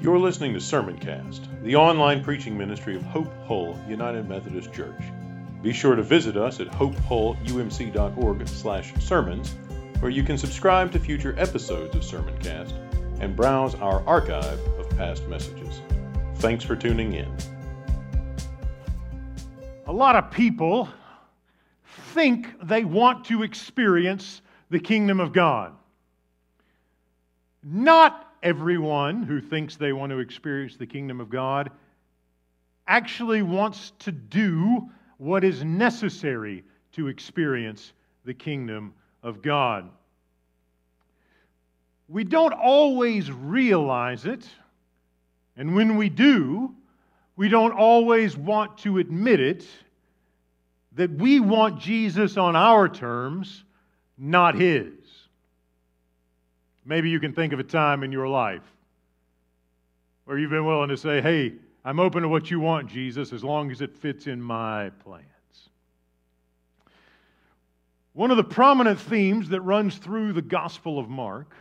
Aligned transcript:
You're 0.00 0.18
listening 0.18 0.52
to 0.52 0.58
Sermoncast, 0.58 1.62
the 1.62 1.76
online 1.76 2.22
preaching 2.22 2.58
ministry 2.58 2.96
of 2.96 3.02
Hope 3.04 3.32
Hull 3.46 3.78
United 3.88 4.28
Methodist 4.28 4.70
Church. 4.72 5.00
Be 5.62 5.72
sure 5.72 5.96
to 5.96 6.02
visit 6.02 6.36
us 6.36 6.60
at 6.60 6.68
hopehullumc.org/sermons, 6.68 9.54
where 10.00 10.10
you 10.10 10.22
can 10.22 10.36
subscribe 10.36 10.92
to 10.92 10.98
future 10.98 11.34
episodes 11.38 11.94
of 11.94 12.02
Sermoncast 12.02 12.74
and 13.20 13.34
browse 13.34 13.74
our 13.76 14.06
archive 14.06 14.60
of 14.78 14.90
past 14.98 15.26
messages. 15.28 15.80
Thanks 16.36 16.62
for 16.64 16.76
tuning 16.76 17.14
in. 17.14 17.34
A 19.86 19.92
lot 19.92 20.16
of 20.16 20.30
people 20.30 20.90
think 21.86 22.48
they 22.62 22.84
want 22.84 23.24
to 23.26 23.42
experience 23.42 24.42
the 24.68 24.80
kingdom 24.80 25.20
of 25.20 25.32
God. 25.32 25.72
Not 27.62 28.23
everyone 28.44 29.22
who 29.22 29.40
thinks 29.40 29.76
they 29.76 29.92
want 29.92 30.10
to 30.10 30.18
experience 30.18 30.76
the 30.76 30.86
kingdom 30.86 31.20
of 31.20 31.30
God 31.30 31.70
actually 32.86 33.42
wants 33.42 33.92
to 34.00 34.12
do 34.12 34.90
what 35.16 35.42
is 35.42 35.64
necessary 35.64 36.62
to 36.92 37.08
experience 37.08 37.94
the 38.26 38.34
kingdom 38.34 38.92
of 39.22 39.40
God. 39.40 39.88
We 42.08 42.24
don't 42.24 42.52
always 42.52 43.32
realize 43.32 44.26
it, 44.26 44.46
and 45.56 45.74
when 45.74 45.96
we 45.96 46.10
do, 46.10 46.74
we 47.36 47.48
don't 47.48 47.72
always 47.72 48.36
want 48.36 48.78
to 48.78 48.98
admit 48.98 49.40
it 49.40 49.66
that 50.92 51.10
we 51.10 51.40
want 51.40 51.80
Jesus 51.80 52.36
on 52.36 52.54
our 52.54 52.88
terms, 52.88 53.64
not 54.18 54.54
His. 54.54 54.92
Maybe 56.84 57.10
you 57.10 57.20
can 57.20 57.32
think 57.32 57.52
of 57.52 57.58
a 57.58 57.64
time 57.64 58.02
in 58.02 58.12
your 58.12 58.28
life 58.28 58.62
where 60.24 60.38
you've 60.38 60.50
been 60.50 60.66
willing 60.66 60.88
to 60.90 60.96
say, 60.96 61.20
Hey, 61.20 61.54
I'm 61.84 62.00
open 62.00 62.22
to 62.22 62.28
what 62.28 62.50
you 62.50 62.60
want, 62.60 62.88
Jesus, 62.88 63.32
as 63.32 63.44
long 63.44 63.70
as 63.70 63.80
it 63.80 63.96
fits 63.96 64.26
in 64.26 64.40
my 64.40 64.90
plans. 65.02 65.24
One 68.14 68.30
of 68.30 68.36
the 68.36 68.44
prominent 68.44 69.00
themes 69.00 69.48
that 69.48 69.60
runs 69.62 69.98
through 69.98 70.34
the 70.34 70.42
Gospel 70.42 70.98
of 70.98 71.08
Mark, 71.08 71.54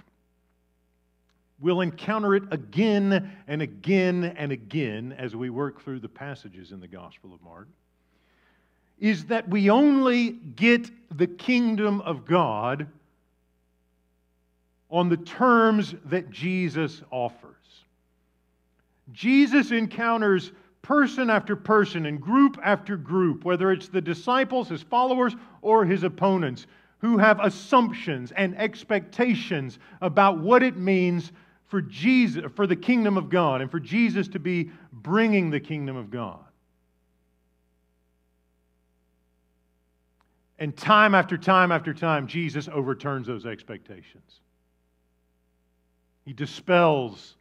we'll 1.59 1.81
encounter 1.81 2.35
it 2.35 2.43
again 2.51 3.31
and 3.47 3.61
again 3.61 4.35
and 4.37 4.51
again 4.51 5.15
as 5.17 5.35
we 5.35 5.49
work 5.49 5.81
through 5.81 5.99
the 5.99 6.09
passages 6.09 6.71
in 6.71 6.79
the 6.79 6.87
Gospel 6.87 7.33
of 7.33 7.41
Mark, 7.41 7.67
is 8.99 9.25
that 9.25 9.49
we 9.49 9.69
only 9.69 10.31
get 10.31 10.89
the 11.17 11.27
kingdom 11.27 12.01
of 12.01 12.25
God 12.25 12.87
on 14.93 15.09
the 15.09 15.17
terms 15.17 15.95
that 16.05 16.29
Jesus 16.29 17.01
offers. 17.09 17.55
Jesus 19.11 19.71
encounters 19.71 20.51
person 20.83 21.31
after 21.31 21.55
person 21.55 22.05
and 22.05 22.21
group 22.21 22.59
after 22.63 22.95
group, 22.95 23.43
whether 23.43 23.71
it's 23.71 23.87
the 23.87 23.99
disciples, 23.99 24.69
his 24.69 24.83
followers, 24.83 25.35
or 25.63 25.83
his 25.83 26.03
opponents, 26.03 26.67
who 26.99 27.17
have 27.17 27.39
assumptions 27.39 28.31
and 28.33 28.55
expectations 28.55 29.79
about 29.99 30.37
what 30.37 30.61
it 30.61 30.77
means 30.77 31.31
for 31.65 31.81
Jesus 31.81 32.45
for 32.55 32.67
the 32.67 32.75
kingdom 32.75 33.17
of 33.17 33.31
God 33.31 33.61
and 33.61 33.71
for 33.71 33.79
Jesus 33.79 34.27
to 34.27 34.39
be 34.39 34.69
bringing 34.91 35.49
the 35.49 35.59
kingdom 35.59 35.97
of 35.97 36.11
God. 36.11 36.39
And 40.59 40.77
time 40.77 41.15
after 41.15 41.35
time 41.35 41.71
after 41.71 41.95
time 41.95 42.27
Jesus 42.27 42.69
overturns 42.71 43.25
those 43.25 43.47
expectations. 43.47 44.42
He 46.25 46.33
dispels 46.33 47.35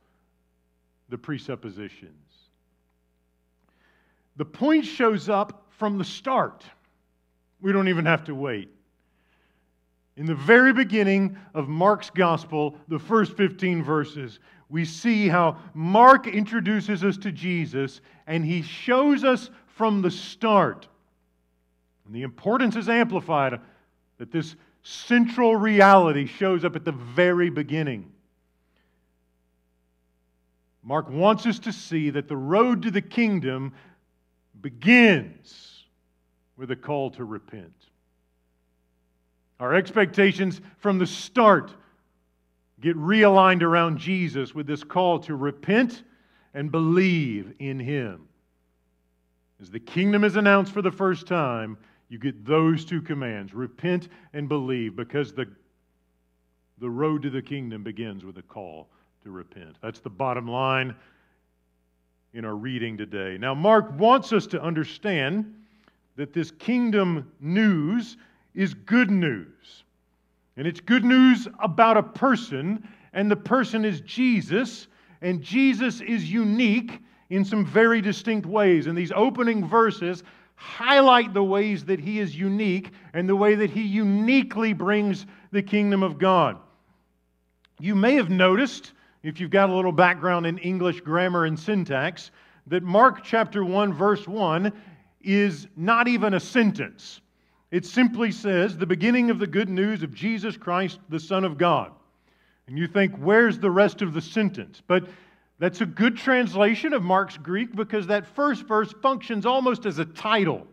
the 1.08 1.18
presuppositions. 1.18 2.10
The 4.36 4.44
point 4.44 4.84
shows 4.84 5.28
up 5.28 5.66
from 5.70 5.98
the 5.98 6.04
start. 6.04 6.64
We 7.60 7.72
don't 7.72 7.88
even 7.88 8.06
have 8.06 8.24
to 8.24 8.34
wait. 8.34 8.70
In 10.16 10.26
the 10.26 10.34
very 10.34 10.72
beginning 10.72 11.38
of 11.54 11.68
Mark's 11.68 12.10
gospel, 12.10 12.76
the 12.88 12.98
first 12.98 13.36
15 13.36 13.82
verses, 13.82 14.40
we 14.68 14.84
see 14.84 15.28
how 15.28 15.58
Mark 15.74 16.26
introduces 16.26 17.04
us 17.04 17.16
to 17.18 17.32
Jesus 17.32 18.00
and 18.26 18.44
he 18.44 18.62
shows 18.62 19.24
us 19.24 19.50
from 19.66 20.02
the 20.02 20.10
start. 20.10 20.86
And 22.06 22.14
the 22.14 22.22
importance 22.22 22.76
is 22.76 22.88
amplified 22.88 23.60
that 24.18 24.30
this 24.30 24.54
central 24.82 25.56
reality 25.56 26.26
shows 26.26 26.64
up 26.64 26.76
at 26.76 26.84
the 26.84 26.92
very 26.92 27.48
beginning. 27.48 28.11
Mark 30.82 31.08
wants 31.08 31.46
us 31.46 31.58
to 31.60 31.72
see 31.72 32.10
that 32.10 32.28
the 32.28 32.36
road 32.36 32.82
to 32.82 32.90
the 32.90 33.02
kingdom 33.02 33.72
begins 34.60 35.84
with 36.56 36.70
a 36.70 36.76
call 36.76 37.10
to 37.12 37.24
repent. 37.24 37.72
Our 39.60 39.74
expectations 39.74 40.60
from 40.78 40.98
the 40.98 41.06
start 41.06 41.72
get 42.80 42.96
realigned 42.96 43.62
around 43.62 43.98
Jesus 43.98 44.54
with 44.54 44.66
this 44.66 44.82
call 44.82 45.20
to 45.20 45.36
repent 45.36 46.02
and 46.52 46.70
believe 46.70 47.54
in 47.60 47.78
Him. 47.78 48.28
As 49.60 49.70
the 49.70 49.78
kingdom 49.78 50.24
is 50.24 50.34
announced 50.34 50.72
for 50.72 50.82
the 50.82 50.90
first 50.90 51.28
time, 51.28 51.78
you 52.08 52.18
get 52.18 52.44
those 52.44 52.84
two 52.84 53.00
commands 53.00 53.54
repent 53.54 54.08
and 54.32 54.48
believe 54.48 54.96
because 54.96 55.32
the, 55.32 55.46
the 56.78 56.90
road 56.90 57.22
to 57.22 57.30
the 57.30 57.40
kingdom 57.40 57.84
begins 57.84 58.24
with 58.24 58.36
a 58.38 58.42
call 58.42 58.88
to 59.24 59.30
repent. 59.30 59.76
That's 59.82 60.00
the 60.00 60.10
bottom 60.10 60.48
line 60.48 60.94
in 62.34 62.44
our 62.44 62.56
reading 62.56 62.96
today. 62.96 63.36
Now, 63.38 63.54
Mark 63.54 63.96
wants 63.98 64.32
us 64.32 64.46
to 64.48 64.60
understand 64.60 65.54
that 66.16 66.32
this 66.32 66.50
kingdom 66.50 67.30
news 67.40 68.16
is 68.54 68.74
good 68.74 69.10
news. 69.10 69.84
And 70.56 70.66
it's 70.66 70.80
good 70.80 71.04
news 71.04 71.46
about 71.60 71.96
a 71.96 72.02
person, 72.02 72.86
and 73.12 73.30
the 73.30 73.36
person 73.36 73.84
is 73.84 74.00
Jesus, 74.00 74.88
and 75.20 75.40
Jesus 75.40 76.00
is 76.00 76.30
unique 76.30 77.00
in 77.30 77.44
some 77.44 77.64
very 77.64 78.00
distinct 78.00 78.46
ways. 78.46 78.86
And 78.86 78.98
these 78.98 79.12
opening 79.14 79.66
verses 79.66 80.24
highlight 80.56 81.32
the 81.32 81.44
ways 81.44 81.84
that 81.84 82.00
he 82.00 82.18
is 82.18 82.36
unique 82.36 82.90
and 83.14 83.28
the 83.28 83.36
way 83.36 83.54
that 83.54 83.70
he 83.70 83.82
uniquely 83.82 84.72
brings 84.72 85.26
the 85.52 85.62
kingdom 85.62 86.02
of 86.02 86.18
God. 86.18 86.58
You 87.78 87.94
may 87.94 88.14
have 88.14 88.30
noticed 88.30 88.92
if 89.22 89.40
you've 89.40 89.50
got 89.50 89.70
a 89.70 89.74
little 89.74 89.92
background 89.92 90.46
in 90.46 90.58
English 90.58 91.00
grammar 91.00 91.44
and 91.44 91.58
syntax, 91.58 92.30
that 92.66 92.82
Mark 92.82 93.22
chapter 93.24 93.64
1, 93.64 93.92
verse 93.92 94.26
1 94.26 94.72
is 95.22 95.68
not 95.76 96.08
even 96.08 96.34
a 96.34 96.40
sentence. 96.40 97.20
It 97.70 97.86
simply 97.86 98.32
says, 98.32 98.76
the 98.76 98.86
beginning 98.86 99.30
of 99.30 99.38
the 99.38 99.46
good 99.46 99.68
news 99.68 100.02
of 100.02 100.14
Jesus 100.14 100.56
Christ, 100.56 100.98
the 101.08 101.20
Son 101.20 101.44
of 101.44 101.56
God. 101.56 101.92
And 102.66 102.76
you 102.76 102.86
think, 102.86 103.16
where's 103.16 103.58
the 103.58 103.70
rest 103.70 104.02
of 104.02 104.12
the 104.12 104.20
sentence? 104.20 104.82
But 104.86 105.08
that's 105.58 105.80
a 105.80 105.86
good 105.86 106.16
translation 106.16 106.92
of 106.92 107.02
Mark's 107.02 107.36
Greek 107.36 107.74
because 107.74 108.06
that 108.08 108.26
first 108.26 108.66
verse 108.66 108.92
functions 109.02 109.46
almost 109.46 109.86
as 109.86 109.98
a 109.98 110.04
title. 110.04 110.66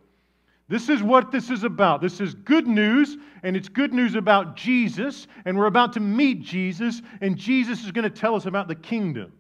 This 0.70 0.88
is 0.88 1.02
what 1.02 1.32
this 1.32 1.50
is 1.50 1.64
about. 1.64 2.00
This 2.00 2.22
is 2.22 2.36
good 2.36 2.68
news, 2.68 3.18
and 3.42 3.58
it's 3.58 3.68
good 3.68 3.92
news 3.92 4.14
about 4.14 4.56
Jesus, 4.56 5.28
and 5.44 5.58
we're 5.58 5.66
about 5.66 5.94
to 5.94 6.00
meet 6.00 6.44
Jesus, 6.44 7.02
and 7.22 7.36
Jesus 7.36 7.84
is 7.84 7.92
going 7.92 8.04
to 8.04 8.10
tell 8.10 8.36
us 8.36 8.46
about 8.46 8.68
the 8.68 8.76
kingdom. 8.76 9.34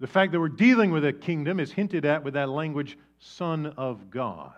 The 0.00 0.08
fact 0.08 0.32
that 0.32 0.40
we're 0.40 0.48
dealing 0.48 0.90
with 0.90 1.04
a 1.04 1.12
kingdom 1.12 1.60
is 1.60 1.70
hinted 1.70 2.04
at 2.04 2.24
with 2.24 2.34
that 2.34 2.48
language, 2.48 2.98
Son 3.20 3.66
of 3.76 4.10
God. 4.10 4.54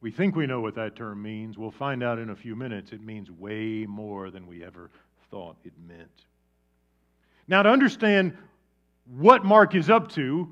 We 0.00 0.10
think 0.10 0.34
we 0.34 0.46
know 0.46 0.60
what 0.60 0.76
that 0.76 0.96
term 0.96 1.20
means. 1.20 1.58
We'll 1.58 1.70
find 1.70 2.02
out 2.02 2.18
in 2.18 2.30
a 2.30 2.36
few 2.36 2.56
minutes. 2.56 2.92
It 2.92 3.02
means 3.02 3.30
way 3.30 3.84
more 3.84 4.30
than 4.30 4.46
we 4.46 4.64
ever 4.64 4.90
thought 5.30 5.56
it 5.64 5.74
meant. 5.86 6.08
Now, 7.46 7.62
to 7.62 7.68
understand 7.68 8.34
what 9.18 9.44
Mark 9.44 9.74
is 9.74 9.90
up 9.90 10.10
to, 10.12 10.50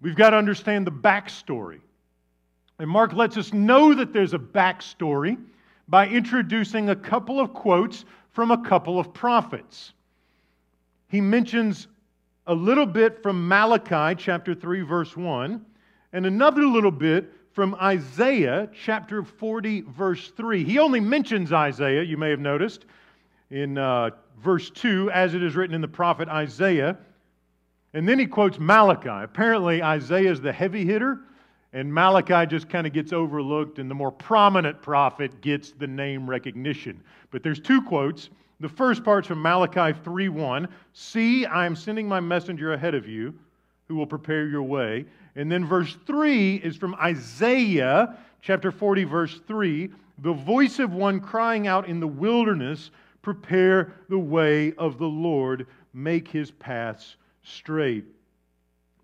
we've 0.00 0.14
got 0.14 0.30
to 0.30 0.36
understand 0.36 0.86
the 0.86 0.92
backstory. 0.92 1.80
And 2.78 2.90
Mark 2.90 3.12
lets 3.14 3.36
us 3.36 3.52
know 3.52 3.94
that 3.94 4.12
there's 4.12 4.34
a 4.34 4.38
backstory 4.38 5.38
by 5.88 6.08
introducing 6.08 6.90
a 6.90 6.96
couple 6.96 7.40
of 7.40 7.54
quotes 7.54 8.04
from 8.32 8.50
a 8.50 8.62
couple 8.62 8.98
of 8.98 9.14
prophets. 9.14 9.92
He 11.08 11.20
mentions 11.20 11.86
a 12.46 12.54
little 12.54 12.86
bit 12.86 13.22
from 13.22 13.48
Malachi 13.48 14.14
chapter 14.22 14.54
3, 14.54 14.82
verse 14.82 15.16
1, 15.16 15.64
and 16.12 16.26
another 16.26 16.66
little 16.66 16.90
bit 16.90 17.32
from 17.52 17.74
Isaiah 17.76 18.68
chapter 18.74 19.22
40, 19.22 19.82
verse 19.82 20.30
3. 20.36 20.62
He 20.62 20.78
only 20.78 21.00
mentions 21.00 21.52
Isaiah, 21.52 22.02
you 22.02 22.18
may 22.18 22.28
have 22.30 22.40
noticed, 22.40 22.84
in 23.50 23.78
uh, 23.78 24.10
verse 24.38 24.68
2, 24.70 25.10
as 25.12 25.34
it 25.34 25.42
is 25.42 25.56
written 25.56 25.74
in 25.74 25.80
the 25.80 25.88
prophet 25.88 26.28
Isaiah. 26.28 26.98
And 27.94 28.06
then 28.06 28.18
he 28.18 28.26
quotes 28.26 28.58
Malachi. 28.58 29.08
Apparently, 29.08 29.82
Isaiah 29.82 30.30
is 30.30 30.40
the 30.42 30.52
heavy 30.52 30.84
hitter 30.84 31.20
and 31.72 31.92
Malachi 31.92 32.46
just 32.46 32.68
kind 32.68 32.86
of 32.86 32.92
gets 32.92 33.12
overlooked, 33.12 33.78
and 33.78 33.90
the 33.90 33.94
more 33.94 34.12
prominent 34.12 34.80
prophet 34.80 35.40
gets 35.40 35.72
the 35.72 35.86
name 35.86 36.28
recognition. 36.28 37.02
But 37.30 37.42
there's 37.42 37.60
two 37.60 37.82
quotes 37.82 38.30
The 38.60 38.68
first 38.68 39.04
part's 39.04 39.28
from 39.28 39.42
Malachi 39.42 39.92
3:1. 40.02 40.68
See, 40.94 41.44
I 41.44 41.66
am 41.66 41.76
sending 41.76 42.08
my 42.08 42.20
messenger 42.20 42.72
ahead 42.72 42.94
of 42.94 43.06
you 43.06 43.34
who 43.88 43.96
will 43.96 44.06
prepare 44.06 44.46
your 44.46 44.62
way. 44.62 45.04
And 45.36 45.52
then 45.52 45.66
verse 45.66 45.96
3 46.06 46.56
is 46.56 46.76
from 46.76 46.94
Isaiah 46.94 48.16
chapter 48.40 48.70
40, 48.70 49.04
verse 49.04 49.40
3. 49.46 49.90
The 50.18 50.32
voice 50.32 50.78
of 50.78 50.94
one 50.94 51.20
crying 51.20 51.66
out 51.66 51.86
in 51.86 52.00
the 52.00 52.06
wilderness, 52.06 52.90
prepare 53.20 53.92
the 54.08 54.18
way 54.18 54.72
of 54.74 54.98
the 54.98 55.06
Lord, 55.06 55.66
make 55.92 56.28
his 56.28 56.50
paths 56.50 57.16
straight. 57.42 58.04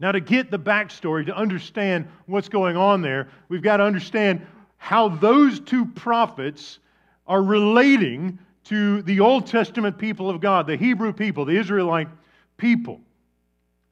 Now, 0.03 0.11
to 0.11 0.19
get 0.19 0.51
the 0.51 0.59
backstory, 0.59 1.25
to 1.27 1.37
understand 1.37 2.09
what's 2.27 2.49
going 2.49 2.77
on 2.77 3.03
there, 3.03 3.29
we've 3.49 3.63
got 3.63 3.77
to 3.77 3.85
understand 3.85 4.45
how 4.77 5.09
those 5.09 5.61
two 5.61 5.85
prophets 5.87 6.81
are 7.25 7.41
relating 7.41 8.41
to 8.65 9.03
the 9.03 9.21
Old 9.21 9.47
Testament 9.47 9.97
people 9.97 10.29
of 10.29 10.41
God, 10.41 10.67
the 10.67 10.77
Hebrew 10.77 11.13
people, 11.13 11.45
the 11.45 11.57
Israelite 11.57 12.09
people. 12.57 13.01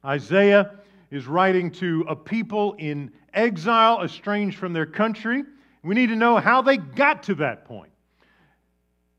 Isaiah 0.05 0.73
is 1.13 1.29
writing 1.29 1.71
to 1.75 2.05
a 2.09 2.17
people 2.17 2.75
in 2.81 3.13
exile, 3.33 4.03
estranged 4.03 4.59
from 4.59 4.73
their 4.73 4.87
country. 4.87 5.45
We 5.85 5.95
need 5.95 6.09
to 6.09 6.17
know 6.17 6.39
how 6.39 6.61
they 6.61 6.77
got 6.77 7.23
to 7.25 7.37
that 7.37 7.67
point. 7.67 7.93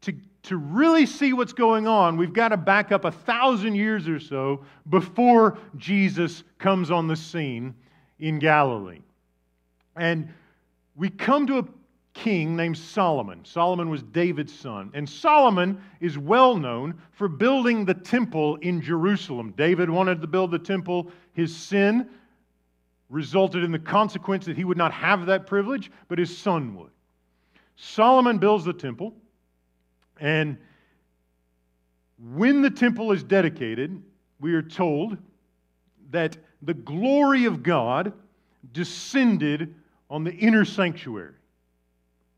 To, 0.02 0.14
to 0.44 0.58
really 0.58 1.06
see 1.06 1.34
what's 1.34 1.54
going 1.54 1.88
on, 1.88 2.18
we've 2.18 2.34
got 2.34 2.50
to 2.50 2.58
back 2.58 2.92
up 2.92 3.06
a 3.06 3.12
thousand 3.12 3.76
years 3.76 4.08
or 4.08 4.20
so 4.20 4.64
before 4.90 5.58
Jesus 5.78 6.44
comes 6.58 6.90
on 6.90 7.08
the 7.08 7.16
scene 7.16 7.76
in 8.20 8.40
Galilee. 8.40 9.02
And 9.96 10.30
we 10.96 11.10
come 11.10 11.46
to 11.48 11.60
a 11.60 11.66
king 12.14 12.56
named 12.56 12.78
Solomon. 12.78 13.46
Solomon 13.46 13.90
was 13.90 14.04
David's 14.04 14.54
son. 14.54 14.92
And 14.94 15.08
Solomon 15.08 15.82
is 16.00 16.18
well 16.18 16.58
known 16.58 17.00
for 17.12 17.28
building 17.28 17.86
the 17.86 17.94
temple 17.94 18.58
in 18.58 18.82
Jerusalem. 18.82 19.54
David 19.56 19.90
wanted 19.90 20.22
to 20.22 20.28
build 20.28 20.52
the 20.52 20.60
temple. 20.60 21.12
His 21.34 21.56
sin 21.56 22.10
resulted 23.10 23.64
in 23.64 23.72
the 23.72 23.80
consequence 23.80 24.46
that 24.46 24.58
he 24.58 24.64
would 24.64 24.78
not 24.78 24.92
have 24.92 25.26
that 25.28 25.46
privilege, 25.46 25.92
but 26.08 26.18
his 26.18 26.36
son 26.36 26.76
would. 26.76 26.92
Solomon 27.76 28.38
builds 28.38 28.66
the 28.66 28.74
temple. 28.74 29.14
And 30.22 30.58
when 32.34 32.62
the 32.62 32.70
temple 32.70 33.12
is 33.12 33.24
dedicated, 33.24 34.02
we 34.40 34.54
are 34.54 34.62
told 34.62 35.18
that 36.12 36.38
the 36.62 36.76
glory 36.76 37.46
of 37.46 37.64
God 37.64 38.14
descended 38.72 39.74
on 40.10 40.24
the 40.24 40.32
inner 40.32 40.64
sanctuary 40.64 41.34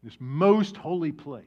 this 0.03 0.17
most 0.19 0.75
holy 0.75 1.11
place. 1.11 1.43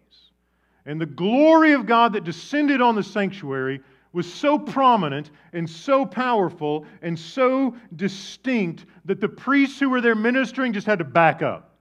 And 0.86 1.00
the 1.00 1.06
glory 1.06 1.72
of 1.72 1.84
God 1.84 2.12
that 2.14 2.24
descended 2.24 2.80
on 2.80 2.94
the 2.94 3.02
sanctuary 3.02 3.80
was 4.12 4.32
so 4.32 4.58
prominent 4.58 5.30
and 5.52 5.68
so 5.68 6.06
powerful 6.06 6.86
and 7.02 7.18
so 7.18 7.76
distinct 7.96 8.86
that 9.04 9.20
the 9.20 9.28
priests 9.28 9.78
who 9.78 9.90
were 9.90 10.00
there 10.00 10.14
ministering 10.14 10.72
just 10.72 10.86
had 10.86 10.98
to 11.00 11.04
back 11.04 11.42
up. 11.42 11.74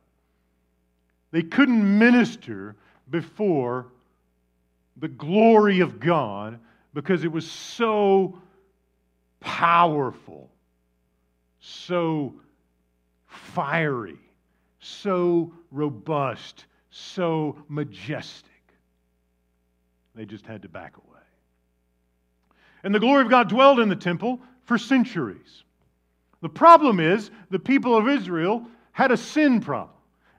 They 1.31 1.43
couldn't 1.43 1.97
minister 1.97 2.75
before 3.09 3.87
the 4.97 5.07
glory 5.07 5.81
of 5.81 5.99
God 5.99 6.59
because 6.93 7.23
it 7.23 7.31
was 7.31 7.49
so 7.49 8.39
powerful, 9.39 10.49
so 11.59 12.35
fiery 13.27 14.19
so 14.85 15.51
robust, 15.71 16.65
so 16.91 17.57
majestic. 17.67 18.51
They 20.13 20.25
just 20.25 20.45
had 20.45 20.61
to 20.61 20.69
back 20.69 20.95
away. 20.97 21.19
And 22.83 22.93
the 22.93 22.99
glory 22.99 23.23
of 23.23 23.29
God 23.29 23.49
dwelled 23.49 23.79
in 23.79 23.89
the 23.89 23.95
temple 23.95 24.39
for 24.63 24.77
centuries. 24.77 25.63
The 26.41 26.49
problem 26.49 26.99
is, 26.99 27.31
the 27.49 27.59
people 27.59 27.97
of 27.97 28.07
Israel 28.07 28.65
had 28.91 29.11
a 29.11 29.17
sin 29.17 29.59
problem. 29.59 29.94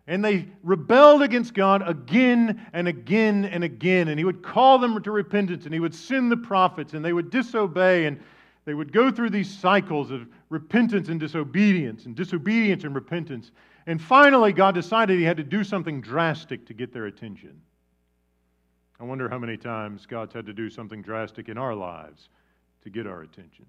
And 0.08 0.25
they 0.25 0.47
rebelled 0.62 1.23
against 1.23 1.53
God 1.53 1.87
again 1.87 2.64
and 2.73 2.87
again 2.87 3.44
and 3.44 3.64
again. 3.64 4.08
And 4.08 4.19
He 4.19 4.25
would 4.25 4.43
call 4.43 4.79
them 4.79 5.03
to 5.03 5.11
repentance, 5.11 5.64
and 5.64 5.75
He 5.75 5.81
would 5.81 5.94
send 5.94 6.31
the 6.31 6.37
prophets, 6.37 6.93
and 6.93 7.05
they 7.05 7.12
would 7.12 7.31
disobey, 7.31 8.06
and 8.06 8.20
they 8.64 8.75
would 8.75 8.93
go 8.93 9.11
through 9.11 9.31
these 9.31 9.53
cycles 9.53 10.11
of 10.11 10.26
repentance 10.49 11.08
and 11.08 11.19
disobedience, 11.19 12.06
and 12.06 12.14
disobedience 12.14 12.85
and 12.85 12.94
repentance. 12.94 13.50
And 13.87 14.00
finally, 14.00 14.53
God 14.53 14.75
decided 14.75 15.19
He 15.19 15.25
had 15.25 15.37
to 15.38 15.44
do 15.44 15.64
something 15.64 16.00
drastic 16.00 16.67
to 16.67 16.75
get 16.75 16.93
their 16.93 17.06
attention. 17.06 17.61
I 18.99 19.05
wonder 19.05 19.29
how 19.29 19.38
many 19.38 19.56
times 19.56 20.06
God's 20.06 20.32
had 20.32 20.47
to 20.47 20.53
do 20.53 20.70
something 20.70 21.03
drastic 21.03 21.49
in 21.49 21.58
our 21.58 21.75
lives 21.75 22.29
to 22.82 22.91
get 22.91 23.06
our 23.06 23.23
attention. 23.23 23.67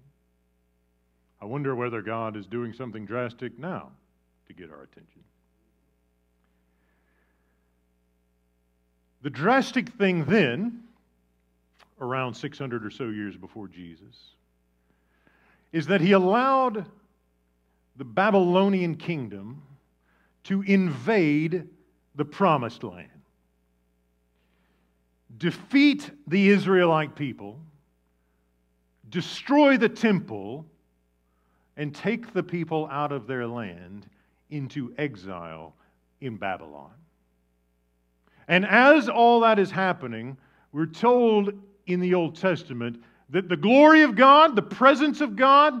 I 1.40 1.44
wonder 1.44 1.74
whether 1.74 2.00
God 2.00 2.36
is 2.36 2.46
doing 2.46 2.72
something 2.72 3.04
drastic 3.04 3.58
now 3.58 3.90
to 4.46 4.52
get 4.54 4.70
our 4.70 4.82
attention. 4.82 5.22
The 9.28 9.34
drastic 9.34 9.90
thing 9.90 10.24
then, 10.24 10.84
around 12.00 12.32
600 12.32 12.82
or 12.82 12.90
so 12.90 13.10
years 13.10 13.36
before 13.36 13.68
Jesus, 13.68 14.32
is 15.70 15.86
that 15.88 16.00
he 16.00 16.12
allowed 16.12 16.86
the 17.98 18.06
Babylonian 18.06 18.94
kingdom 18.94 19.60
to 20.44 20.62
invade 20.62 21.68
the 22.14 22.24
promised 22.24 22.82
land, 22.82 23.10
defeat 25.36 26.10
the 26.26 26.48
Israelite 26.48 27.14
people, 27.14 27.60
destroy 29.10 29.76
the 29.76 29.90
temple, 29.90 30.64
and 31.76 31.94
take 31.94 32.32
the 32.32 32.42
people 32.42 32.88
out 32.90 33.12
of 33.12 33.26
their 33.26 33.46
land 33.46 34.06
into 34.48 34.94
exile 34.96 35.74
in 36.22 36.38
Babylon. 36.38 36.94
And 38.48 38.66
as 38.66 39.08
all 39.08 39.40
that 39.40 39.58
is 39.58 39.70
happening, 39.70 40.38
we're 40.72 40.86
told 40.86 41.52
in 41.86 42.00
the 42.00 42.14
Old 42.14 42.36
Testament 42.36 43.02
that 43.30 43.48
the 43.48 43.56
glory 43.56 44.02
of 44.02 44.16
God, 44.16 44.56
the 44.56 44.62
presence 44.62 45.20
of 45.20 45.36
God, 45.36 45.80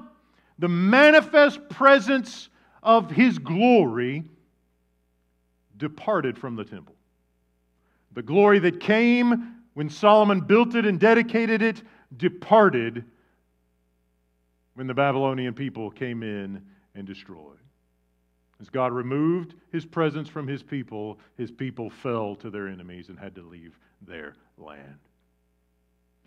the 0.58 0.68
manifest 0.68 1.66
presence 1.70 2.50
of 2.82 3.10
His 3.10 3.38
glory 3.38 4.24
departed 5.78 6.36
from 6.36 6.56
the 6.56 6.64
temple. 6.64 6.94
The 8.12 8.22
glory 8.22 8.58
that 8.60 8.80
came 8.80 9.54
when 9.74 9.88
Solomon 9.88 10.40
built 10.40 10.74
it 10.74 10.84
and 10.84 10.98
dedicated 10.98 11.62
it 11.62 11.82
departed 12.16 13.04
when 14.74 14.86
the 14.86 14.94
Babylonian 14.94 15.54
people 15.54 15.90
came 15.90 16.22
in 16.22 16.62
and 16.94 17.06
destroyed. 17.06 17.58
As 18.60 18.68
God 18.68 18.92
removed 18.92 19.54
his 19.70 19.84
presence 19.84 20.28
from 20.28 20.46
his 20.46 20.62
people, 20.62 21.18
his 21.36 21.50
people 21.50 21.90
fell 21.90 22.34
to 22.36 22.50
their 22.50 22.66
enemies 22.66 23.08
and 23.08 23.18
had 23.18 23.34
to 23.36 23.42
leave 23.42 23.78
their 24.02 24.34
land. 24.56 24.98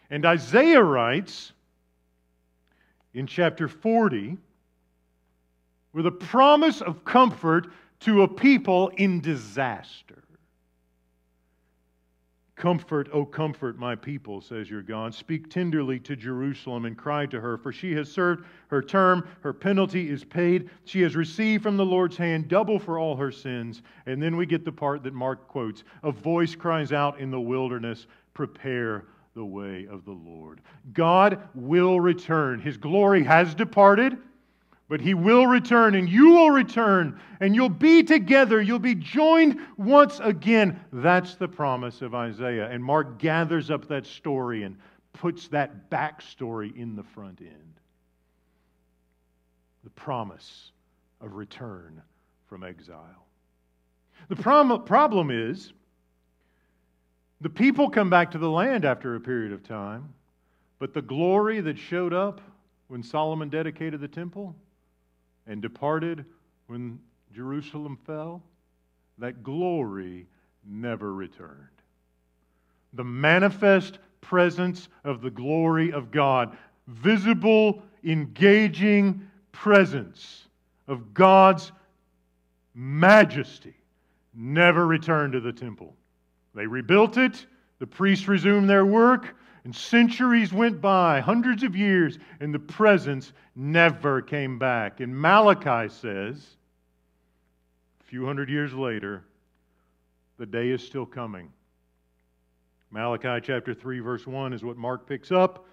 And 0.10 0.26
Isaiah 0.26 0.84
writes 0.84 1.52
in 3.14 3.28
chapter 3.28 3.68
40 3.68 4.38
with 5.94 6.06
a 6.06 6.12
promise 6.12 6.82
of 6.82 7.04
comfort 7.04 7.68
to 8.02 8.22
a 8.22 8.28
people 8.28 8.90
in 8.90 9.20
disaster. 9.20 10.21
Comfort, 12.62 13.10
O 13.12 13.26
comfort 13.26 13.80
my 13.80 13.96
people, 13.96 14.40
says 14.40 14.70
your 14.70 14.84
God. 14.84 15.16
Speak 15.16 15.50
tenderly 15.50 15.98
to 16.02 16.16
Jerusalem 16.16 16.86
and 16.86 16.96
cry 16.96 17.26
to 17.26 17.42
her, 17.42 17.58
for 17.58 17.74
she 17.74 17.92
has 17.96 18.08
served 18.08 18.46
her 18.68 18.84
term, 18.84 19.28
her 19.40 19.52
penalty 19.52 20.12
is 20.12 20.24
paid. 20.24 20.70
She 20.86 21.02
has 21.02 21.16
received 21.16 21.64
from 21.64 21.76
the 21.76 21.84
Lord's 21.84 22.18
hand 22.18 22.50
double 22.50 22.78
for 22.78 23.00
all 23.00 23.16
her 23.16 23.32
sins. 23.32 23.82
And 24.06 24.22
then 24.22 24.38
we 24.38 24.46
get 24.46 24.64
the 24.64 24.72
part 24.72 25.02
that 25.02 25.16
Mark 25.16 25.48
quotes 25.48 25.84
A 26.04 26.12
voice 26.12 26.54
cries 26.54 26.92
out 26.92 27.20
in 27.20 27.32
the 27.32 27.42
wilderness, 27.42 28.06
Prepare 28.36 29.06
the 29.34 29.44
way 29.44 29.88
of 29.90 30.06
the 30.06 30.12
Lord. 30.12 30.62
God 30.94 31.42
will 31.56 32.00
return. 32.00 32.60
His 32.60 32.78
glory 32.78 33.24
has 33.24 33.56
departed. 33.56 34.20
But 34.92 35.00
he 35.00 35.14
will 35.14 35.48
return, 35.48 35.96
and 35.96 36.10
you 36.10 36.32
will 36.32 36.52
return, 36.52 37.18
and 37.40 37.56
you'll 37.56 37.70
be 37.70 38.04
together. 38.04 38.62
You'll 38.62 38.78
be 38.78 38.94
joined 38.94 39.58
once 39.78 40.20
again. 40.22 40.82
That's 40.92 41.36
the 41.36 41.48
promise 41.48 42.02
of 42.02 42.14
Isaiah. 42.14 42.70
And 42.70 42.84
Mark 42.84 43.18
gathers 43.18 43.72
up 43.72 43.88
that 43.88 44.06
story 44.06 44.64
and 44.64 44.76
puts 45.14 45.48
that 45.48 45.90
backstory 45.90 46.76
in 46.76 46.98
the 46.98 47.04
front 47.04 47.40
end. 47.40 47.80
The 49.86 49.92
promise 49.92 50.74
of 51.22 51.36
return 51.36 52.02
from 52.50 52.66
exile. 52.66 53.28
The 54.28 54.36
prom- 54.36 54.84
problem 54.84 55.32
is 55.32 55.72
the 57.40 57.50
people 57.50 57.90
come 57.90 58.10
back 58.10 58.32
to 58.32 58.38
the 58.38 58.52
land 58.52 58.84
after 58.84 59.16
a 59.16 59.22
period 59.22 59.54
of 59.54 59.64
time, 59.64 60.14
but 60.80 60.94
the 60.94 61.02
glory 61.02 61.62
that 61.62 61.78
showed 61.78 62.14
up 62.14 62.42
when 62.90 63.02
Solomon 63.02 63.48
dedicated 63.48 64.02
the 64.02 64.10
temple 64.10 64.54
and 65.48 65.62
departed 65.62 66.26
when 66.68 67.00
Jerusalem 67.34 67.98
fell, 68.06 68.42
that 69.18 69.44
glory 69.44 70.28
never 70.66 71.14
returned. 71.14 71.68
The 72.94 73.04
manifest 73.04 74.00
presence 74.22 74.90
of 75.04 75.22
the 75.22 75.30
glory 75.30 75.92
of 75.92 76.12
God. 76.12 76.58
Visible, 76.88 77.82
engaging 78.04 79.28
presence 79.52 80.48
of 80.88 81.14
God's 81.14 81.72
majesty 82.74 83.76
never 84.34 84.88
returned 84.88 85.34
to 85.34 85.40
the 85.40 85.54
temple. 85.54 85.96
They 86.54 86.66
rebuilt 86.68 87.18
it, 87.18 87.46
the 87.80 87.88
priests 87.88 88.28
resumed 88.28 88.70
their 88.70 88.86
work, 88.86 89.36
and 89.64 89.76
centuries 89.76 90.52
went 90.52 90.82
by, 90.82 91.20
hundreds 91.20 91.64
of 91.64 91.76
years, 91.76 92.18
and 92.40 92.54
the 92.54 92.60
presence 92.60 93.34
never 93.56 94.22
came 94.22 94.58
back. 94.58 95.00
And 95.00 95.16
Malachi 95.16 95.94
says, 95.94 96.46
a 98.00 98.04
few 98.06 98.26
hundred 98.26 98.50
years 98.50 98.74
later, 98.74 99.24
the 100.38 100.46
day 100.46 100.70
is 100.70 100.84
still 100.84 101.06
coming. 101.06 101.52
Malachi 102.90 103.40
chapter 103.46 103.74
3, 103.74 104.00
verse 104.00 104.26
1 104.26 104.54
is 104.54 104.64
what 104.64 104.78
Mark 104.78 105.08
picks 105.08 105.32
up. 105.32 105.66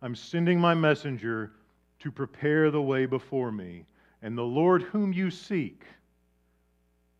I'm 0.00 0.14
sending 0.14 0.60
my 0.60 0.74
messenger 0.74 1.52
to 1.98 2.12
prepare 2.12 2.70
the 2.70 2.80
way 2.80 3.06
before 3.06 3.50
me, 3.50 3.84
and 4.22 4.38
the 4.38 4.42
Lord 4.42 4.82
whom 4.82 5.12
you 5.12 5.30
seek 5.30 5.84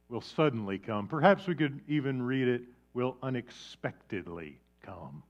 will 0.08 0.20
suddenly 0.20 0.78
come. 0.78 1.08
Perhaps 1.08 1.46
we 1.46 1.54
could 1.54 1.80
even 1.88 2.22
read 2.22 2.46
it, 2.46 2.62
will 2.94 3.16
unexpectedly 3.22 4.58
come. 4.82 5.22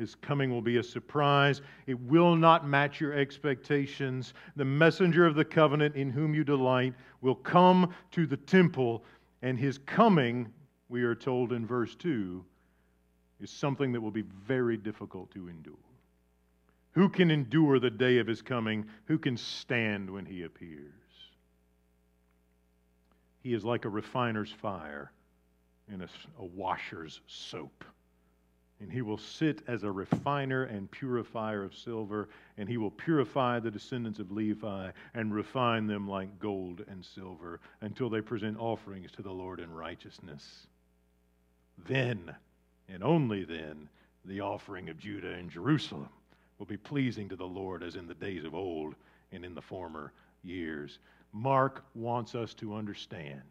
His 0.00 0.14
coming 0.14 0.50
will 0.50 0.62
be 0.62 0.78
a 0.78 0.82
surprise. 0.82 1.60
It 1.86 2.00
will 2.00 2.34
not 2.34 2.66
match 2.66 3.02
your 3.02 3.12
expectations. 3.12 4.32
The 4.56 4.64
messenger 4.64 5.26
of 5.26 5.34
the 5.34 5.44
covenant 5.44 5.94
in 5.94 6.08
whom 6.08 6.32
you 6.32 6.42
delight 6.42 6.94
will 7.20 7.34
come 7.34 7.92
to 8.12 8.26
the 8.26 8.38
temple, 8.38 9.04
and 9.42 9.58
his 9.58 9.76
coming, 9.76 10.48
we 10.88 11.02
are 11.02 11.14
told 11.14 11.52
in 11.52 11.66
verse 11.66 11.94
2, 11.96 12.42
is 13.42 13.50
something 13.50 13.92
that 13.92 14.00
will 14.00 14.10
be 14.10 14.24
very 14.46 14.78
difficult 14.78 15.30
to 15.32 15.50
endure. 15.50 15.74
Who 16.92 17.10
can 17.10 17.30
endure 17.30 17.78
the 17.78 17.90
day 17.90 18.16
of 18.20 18.26
his 18.26 18.40
coming? 18.40 18.86
Who 19.04 19.18
can 19.18 19.36
stand 19.36 20.08
when 20.08 20.24
he 20.24 20.44
appears? 20.44 20.94
He 23.42 23.52
is 23.52 23.66
like 23.66 23.84
a 23.84 23.90
refiner's 23.90 24.50
fire 24.50 25.12
and 25.92 26.00
a, 26.00 26.08
a 26.38 26.44
washer's 26.46 27.20
soap. 27.26 27.84
And 28.80 28.90
he 28.90 29.02
will 29.02 29.18
sit 29.18 29.62
as 29.68 29.82
a 29.82 29.92
refiner 29.92 30.64
and 30.64 30.90
purifier 30.90 31.62
of 31.62 31.76
silver, 31.76 32.30
and 32.56 32.66
he 32.66 32.78
will 32.78 32.90
purify 32.90 33.60
the 33.60 33.70
descendants 33.70 34.18
of 34.18 34.32
Levi 34.32 34.90
and 35.12 35.34
refine 35.34 35.86
them 35.86 36.08
like 36.08 36.38
gold 36.38 36.84
and 36.88 37.04
silver 37.04 37.60
until 37.82 38.08
they 38.08 38.22
present 38.22 38.58
offerings 38.58 39.12
to 39.12 39.22
the 39.22 39.30
Lord 39.30 39.60
in 39.60 39.70
righteousness. 39.70 40.66
Then, 41.86 42.34
and 42.88 43.02
only 43.02 43.44
then, 43.44 43.88
the 44.24 44.40
offering 44.40 44.88
of 44.88 44.98
Judah 44.98 45.32
and 45.34 45.50
Jerusalem 45.50 46.08
will 46.58 46.66
be 46.66 46.76
pleasing 46.76 47.28
to 47.28 47.36
the 47.36 47.46
Lord 47.46 47.82
as 47.82 47.96
in 47.96 48.06
the 48.06 48.14
days 48.14 48.44
of 48.44 48.54
old 48.54 48.94
and 49.32 49.44
in 49.44 49.54
the 49.54 49.62
former 49.62 50.12
years. 50.42 50.98
Mark 51.32 51.84
wants 51.94 52.34
us 52.34 52.54
to 52.54 52.74
understand 52.74 53.42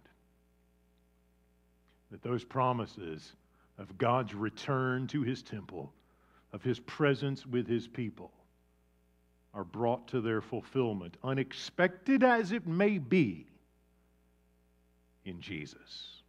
that 2.12 2.24
those 2.24 2.44
promises 2.44 3.34
of 3.80 3.98
God's 3.98 4.36
return 4.36 5.08
to 5.08 5.24
his 5.24 5.42
temple, 5.42 5.92
of 6.54 6.62
his 6.62 6.80
presence 6.82 7.46
with 7.48 7.66
his 7.68 7.88
people, 7.88 8.32
are 9.54 9.64
brought 9.64 10.08
to 10.10 10.22
their 10.22 10.42
fulfillment, 10.42 11.18
unexpected 11.24 12.24
as 12.24 12.52
it 12.52 12.68
may 12.68 13.00
be, 13.00 13.48
in 15.26 15.40
Jesus. 15.42 16.22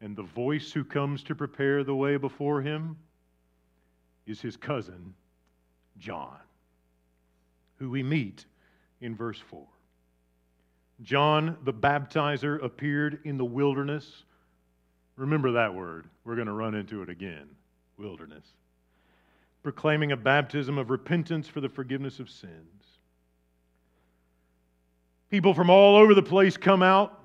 And 0.00 0.16
the 0.16 0.22
voice 0.22 0.72
who 0.72 0.84
comes 0.84 1.22
to 1.24 1.34
prepare 1.34 1.84
the 1.84 1.94
way 1.94 2.16
before 2.16 2.62
him 2.62 2.96
is 4.26 4.40
his 4.40 4.56
cousin, 4.56 5.14
John, 5.98 6.36
who 7.76 7.90
we 7.90 8.02
meet 8.02 8.46
in 9.00 9.14
verse 9.14 9.38
4. 9.50 9.66
John 11.02 11.56
the 11.64 11.72
baptizer 11.72 12.62
appeared 12.62 13.20
in 13.24 13.36
the 13.36 13.44
wilderness. 13.44 14.24
Remember 15.18 15.52
that 15.52 15.74
word. 15.74 16.06
We're 16.24 16.36
going 16.36 16.46
to 16.46 16.52
run 16.52 16.74
into 16.74 17.02
it 17.02 17.08
again 17.08 17.48
wilderness. 17.98 18.44
Proclaiming 19.62 20.12
a 20.12 20.16
baptism 20.16 20.78
of 20.78 20.88
repentance 20.90 21.48
for 21.48 21.60
the 21.60 21.68
forgiveness 21.68 22.20
of 22.20 22.30
sins. 22.30 22.52
People 25.28 25.52
from 25.52 25.68
all 25.68 25.96
over 25.96 26.14
the 26.14 26.22
place 26.22 26.56
come 26.56 26.82
out, 26.82 27.22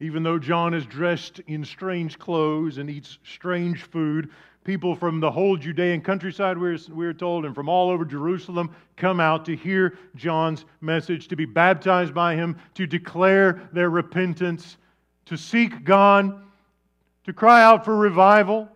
even 0.00 0.22
though 0.22 0.38
John 0.38 0.72
is 0.72 0.86
dressed 0.86 1.40
in 1.48 1.64
strange 1.64 2.18
clothes 2.18 2.78
and 2.78 2.88
eats 2.88 3.18
strange 3.24 3.82
food 3.82 4.30
people 4.64 4.94
from 4.94 5.18
the 5.18 5.30
whole 5.30 5.56
Judean 5.56 6.00
countryside, 6.00 6.56
we're, 6.56 6.78
we're 6.90 7.12
told, 7.12 7.44
and 7.44 7.54
from 7.54 7.68
all 7.68 7.90
over 7.90 8.04
Jerusalem 8.04 8.74
come 8.96 9.18
out 9.18 9.44
to 9.46 9.56
hear 9.56 9.98
John's 10.14 10.64
message, 10.80 11.28
to 11.28 11.36
be 11.36 11.44
baptized 11.44 12.14
by 12.14 12.36
him, 12.36 12.56
to 12.74 12.86
declare 12.86 13.68
their 13.72 13.90
repentance, 13.90 14.76
to 15.26 15.36
seek 15.36 15.84
God, 15.84 16.40
to 17.24 17.32
cry 17.32 17.62
out 17.62 17.84
for 17.84 17.96
revival, 17.96 18.68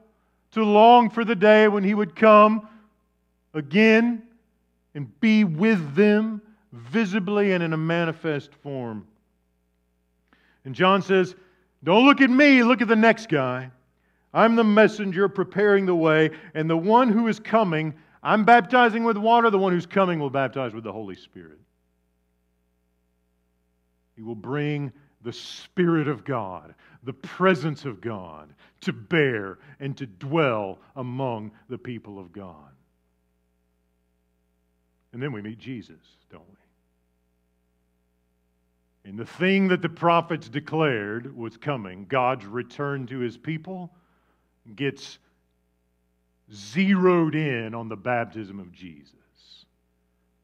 to 0.52 0.64
long 0.64 1.10
for 1.10 1.24
the 1.24 1.34
day 1.34 1.68
when 1.68 1.84
he 1.84 1.94
would 1.94 2.14
come 2.14 2.68
again 3.54 4.22
and 4.94 5.20
be 5.20 5.44
with 5.44 5.94
them 5.94 6.40
visibly 6.72 7.52
and 7.52 7.62
in 7.62 7.72
a 7.72 7.76
manifest 7.76 8.54
form. 8.62 9.06
And 10.64 10.74
John 10.74 11.02
says, 11.02 11.34
Don't 11.84 12.04
look 12.04 12.20
at 12.20 12.30
me, 12.30 12.62
look 12.62 12.82
at 12.82 12.88
the 12.88 12.96
next 12.96 13.28
guy. 13.28 13.70
I'm 14.32 14.56
the 14.56 14.64
messenger 14.64 15.28
preparing 15.28 15.86
the 15.86 15.94
way, 15.94 16.30
and 16.54 16.68
the 16.68 16.76
one 16.76 17.08
who 17.08 17.28
is 17.28 17.40
coming, 17.40 17.94
I'm 18.22 18.44
baptizing 18.44 19.04
with 19.04 19.16
water, 19.16 19.48
the 19.50 19.58
one 19.58 19.72
who's 19.72 19.86
coming 19.86 20.18
will 20.18 20.30
baptize 20.30 20.74
with 20.74 20.84
the 20.84 20.92
Holy 20.92 21.14
Spirit. 21.14 21.58
He 24.14 24.22
will 24.22 24.34
bring 24.34 24.92
the 25.22 25.32
Spirit 25.32 26.08
of 26.08 26.24
God, 26.24 26.74
the 27.06 27.12
presence 27.12 27.84
of 27.84 28.00
God, 28.00 28.52
to 28.82 28.92
bear 28.92 29.58
and 29.80 29.96
to 29.96 30.06
dwell 30.06 30.78
among 30.96 31.52
the 31.68 31.78
people 31.78 32.18
of 32.18 32.32
God. 32.32 32.72
And 35.12 35.22
then 35.22 35.32
we 35.32 35.40
meet 35.40 35.58
Jesus, 35.58 36.02
don't 36.30 36.44
we? 36.46 36.56
And 39.08 39.18
the 39.18 39.24
thing 39.24 39.68
that 39.68 39.82
the 39.82 39.88
prophets 39.88 40.48
declared 40.48 41.34
was 41.34 41.56
coming 41.56 42.06
God's 42.08 42.44
return 42.44 43.06
to 43.06 43.20
his 43.20 43.36
people 43.36 43.92
gets 44.74 45.18
zeroed 46.52 47.36
in 47.36 47.72
on 47.72 47.88
the 47.88 47.96
baptism 47.96 48.58
of 48.58 48.72
Jesus. 48.72 49.14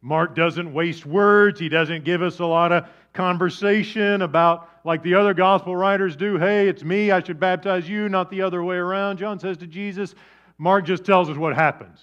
Mark 0.01 0.35
doesn't 0.35 0.73
waste 0.73 1.05
words. 1.05 1.59
He 1.61 1.69
doesn't 1.69 2.05
give 2.05 2.23
us 2.23 2.39
a 2.39 2.47
lot 2.47 2.73
of 2.73 2.87
conversation 3.13 4.23
about, 4.23 4.69
like 4.85 5.03
the 5.03 5.15
other 5.15 5.35
gospel 5.35 5.77
writers 5.77 6.17
do, 6.17 6.39
hey, 6.39 6.69
it's 6.69 6.83
me, 6.83 7.11
I 7.11 7.23
should 7.23 7.39
baptize 7.39 7.89
you, 7.89 8.09
not 8.09 8.31
the 8.31 8.43
other 8.43 8.63
way 8.63 8.77
around. 8.77 9.19
John 9.19 9.39
says 9.39 9.57
to 9.59 9.67
Jesus, 9.67 10.15
Mark 10.59 10.85
just 10.85 11.05
tells 11.05 11.29
us 11.29 11.37
what 11.37 11.55
happens. 11.55 12.01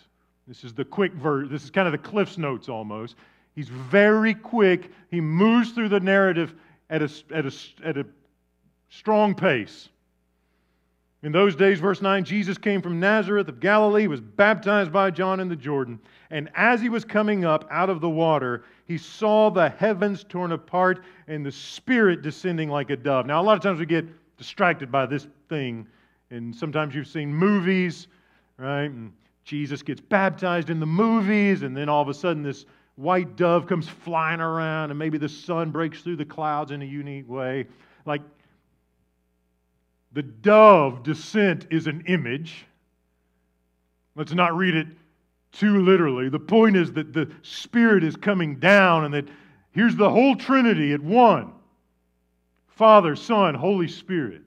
This 0.47 0.63
is 0.63 0.73
the 0.73 0.85
quick 0.85 1.13
verse. 1.13 1.47
This 1.49 1.63
is 1.63 1.71
kind 1.71 1.87
of 1.87 1.91
the 1.91 1.97
Cliff's 1.97 2.37
Notes 2.37 2.69
almost. 2.69 3.15
He's 3.55 3.69
very 3.69 4.33
quick. 4.33 4.91
He 5.11 5.21
moves 5.21 5.71
through 5.71 5.89
the 5.89 5.99
narrative 5.99 6.55
at 6.89 7.01
a, 7.01 7.11
at 7.33 7.45
a, 7.45 7.53
at 7.83 7.97
a 7.97 8.05
strong 8.89 9.35
pace. 9.35 9.89
In 11.21 11.33
those 11.33 11.55
days, 11.55 11.81
verse 11.81 12.01
9, 12.01 12.23
Jesus 12.23 12.57
came 12.57 12.81
from 12.81 12.99
Nazareth 12.99 13.49
of 13.49 13.59
Galilee, 13.59 14.07
was 14.07 14.21
baptized 14.21 14.93
by 14.93 15.11
John 15.11 15.41
in 15.41 15.49
the 15.49 15.55
Jordan. 15.55 15.99
And 16.29 16.49
as 16.55 16.79
he 16.79 16.87
was 16.87 17.03
coming 17.03 17.43
up 17.43 17.67
out 17.69 17.89
of 17.89 17.99
the 17.99 18.09
water, 18.09 18.63
he 18.85 18.97
saw 18.97 19.49
the 19.49 19.69
heavens 19.69 20.23
torn 20.23 20.53
apart 20.53 21.03
and 21.27 21.45
the 21.45 21.51
Spirit 21.51 22.21
descending 22.21 22.69
like 22.69 22.89
a 22.89 22.95
dove. 22.95 23.25
Now, 23.25 23.41
a 23.41 23.43
lot 23.43 23.57
of 23.57 23.63
times 23.63 23.79
we 23.79 23.85
get 23.85 24.05
distracted 24.37 24.89
by 24.91 25.05
this 25.05 25.27
thing. 25.49 25.85
And 26.31 26.55
sometimes 26.55 26.95
you've 26.95 27.07
seen 27.07 27.33
movies, 27.33 28.07
right? 28.57 28.85
And 28.85 29.11
Jesus 29.43 29.81
gets 29.81 29.99
baptized 29.99 30.69
in 30.69 30.79
the 30.79 30.85
movies, 30.85 31.63
and 31.63 31.75
then 31.75 31.89
all 31.89 32.01
of 32.01 32.07
a 32.07 32.13
sudden 32.13 32.43
this 32.43 32.65
white 32.95 33.35
dove 33.35 33.67
comes 33.67 33.89
flying 33.89 34.39
around, 34.39 34.91
and 34.91 34.99
maybe 34.99 35.17
the 35.17 35.27
sun 35.27 35.71
breaks 35.71 36.01
through 36.01 36.17
the 36.17 36.25
clouds 36.25 36.71
in 36.71 36.81
a 36.81 36.85
unique 36.85 37.27
way. 37.27 37.65
Like, 38.05 38.21
the 40.13 40.23
dove 40.23 41.03
descent 41.03 41.67
is 41.69 41.87
an 41.87 42.03
image. 42.07 42.65
Let's 44.15 44.33
not 44.33 44.55
read 44.55 44.75
it 44.75 44.87
too 45.51 45.81
literally. 45.83 46.29
The 46.29 46.39
point 46.39 46.75
is 46.75 46.93
that 46.93 47.13
the 47.13 47.31
Spirit 47.41 48.03
is 48.03 48.15
coming 48.15 48.59
down 48.59 49.05
and 49.05 49.13
that 49.13 49.27
here's 49.71 49.95
the 49.95 50.09
whole 50.09 50.35
Trinity 50.35 50.93
at 50.93 51.01
one 51.01 51.53
Father, 52.67 53.15
Son, 53.15 53.53
Holy 53.55 53.87
Spirit 53.87 54.41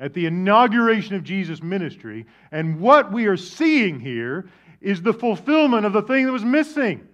at 0.00 0.12
the 0.12 0.26
inauguration 0.26 1.14
of 1.14 1.24
Jesus' 1.24 1.62
ministry. 1.62 2.26
And 2.52 2.80
what 2.80 3.12
we 3.12 3.26
are 3.26 3.36
seeing 3.36 4.00
here 4.00 4.50
is 4.80 5.00
the 5.00 5.12
fulfillment 5.12 5.86
of 5.86 5.92
the 5.92 6.02
thing 6.02 6.26
that 6.26 6.32
was 6.32 6.44
missing. 6.44 7.06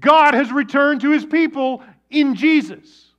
God 0.00 0.34
has 0.34 0.50
returned 0.50 1.02
to 1.02 1.10
his 1.10 1.24
people 1.24 1.82
in 2.10 2.34
Jesus. 2.34 3.12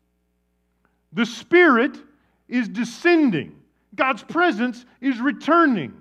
The 1.13 1.25
Spirit 1.25 1.97
is 2.47 2.67
descending. 2.67 3.55
God's 3.95 4.23
presence 4.23 4.85
is 5.01 5.19
returning. 5.19 5.93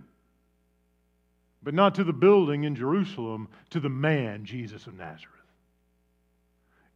But 1.62 1.74
not 1.74 1.94
to 1.94 2.04
the 2.04 2.12
building 2.12 2.64
in 2.64 2.74
Jerusalem, 2.74 3.48
to 3.70 3.80
the 3.80 3.88
man, 3.88 4.44
Jesus 4.44 4.86
of 4.86 4.94
Nazareth. 4.94 5.30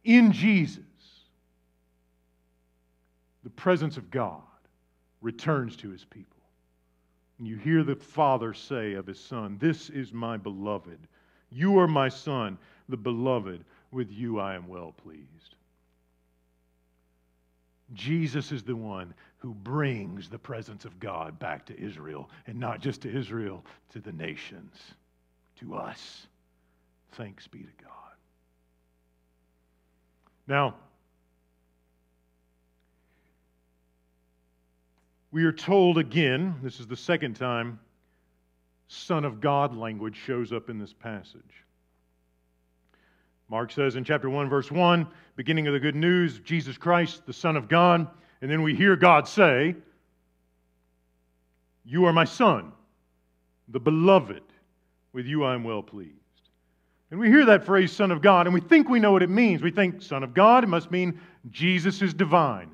In 0.03 0.31
Jesus, 0.31 0.83
the 3.43 3.49
presence 3.49 3.97
of 3.97 4.11
God 4.11 4.41
returns 5.21 5.75
to 5.77 5.89
his 5.89 6.05
people. 6.05 6.37
And 7.39 7.47
you 7.47 7.55
hear 7.55 7.83
the 7.83 7.95
Father 7.95 8.53
say 8.53 8.93
of 8.93 9.07
his 9.07 9.19
Son, 9.19 9.57
This 9.59 9.89
is 9.89 10.13
my 10.13 10.37
beloved. 10.37 10.99
You 11.49 11.79
are 11.79 11.87
my 11.87 12.09
Son, 12.09 12.57
the 12.89 12.97
beloved. 12.97 13.63
With 13.91 14.11
you 14.11 14.39
I 14.39 14.53
am 14.53 14.67
well 14.67 14.93
pleased. 15.03 15.55
Jesus 17.93 18.51
is 18.51 18.61
the 18.61 18.75
one 18.75 19.13
who 19.39 19.53
brings 19.53 20.29
the 20.29 20.37
presence 20.37 20.85
of 20.85 20.99
God 20.99 21.39
back 21.39 21.65
to 21.67 21.79
Israel, 21.79 22.29
and 22.45 22.59
not 22.59 22.81
just 22.81 23.01
to 23.01 23.09
Israel, 23.09 23.65
to 23.91 23.99
the 23.99 24.11
nations, 24.11 24.75
to 25.59 25.75
us. 25.75 26.27
Thanks 27.13 27.47
be 27.47 27.59
to 27.59 27.83
God. 27.83 27.93
Now, 30.47 30.75
we 35.31 35.45
are 35.45 35.51
told 35.51 35.97
again, 35.97 36.55
this 36.61 36.79
is 36.79 36.87
the 36.87 36.97
second 36.97 37.35
time 37.35 37.79
Son 38.87 39.23
of 39.23 39.39
God 39.39 39.77
language 39.77 40.17
shows 40.25 40.51
up 40.51 40.69
in 40.69 40.79
this 40.79 40.93
passage. 40.93 41.63
Mark 43.47 43.71
says 43.71 43.95
in 43.95 44.03
chapter 44.03 44.29
1, 44.29 44.49
verse 44.49 44.71
1, 44.71 45.07
beginning 45.35 45.67
of 45.67 45.73
the 45.73 45.79
good 45.79 45.95
news, 45.95 46.39
Jesus 46.39 46.77
Christ, 46.77 47.25
the 47.25 47.33
Son 47.33 47.55
of 47.55 47.69
God. 47.69 48.07
And 48.41 48.49
then 48.49 48.61
we 48.61 48.75
hear 48.75 48.95
God 48.95 49.27
say, 49.27 49.75
You 51.85 52.05
are 52.05 52.13
my 52.13 52.25
Son, 52.25 52.71
the 53.67 53.79
beloved. 53.79 54.43
With 55.11 55.25
you 55.25 55.43
I 55.43 55.55
am 55.55 55.63
well 55.63 55.81
pleased. 55.81 56.13
And 57.11 57.19
we 57.19 57.29
hear 57.29 57.45
that 57.45 57.65
phrase, 57.65 57.91
Son 57.91 58.11
of 58.11 58.21
God, 58.21 58.45
and 58.45 58.53
we 58.53 58.61
think 58.61 58.87
we 58.87 58.99
know 58.99 59.11
what 59.11 59.23
it 59.23 59.29
means. 59.29 59.63
We 59.63 59.71
think, 59.71 60.01
Son 60.01 60.21
of 60.23 60.33
God, 60.33 60.63
it 60.63 60.67
must 60.67 60.91
mean 60.91 61.19
Jesus 61.49 62.01
is 62.03 62.13
divine. 62.13 62.69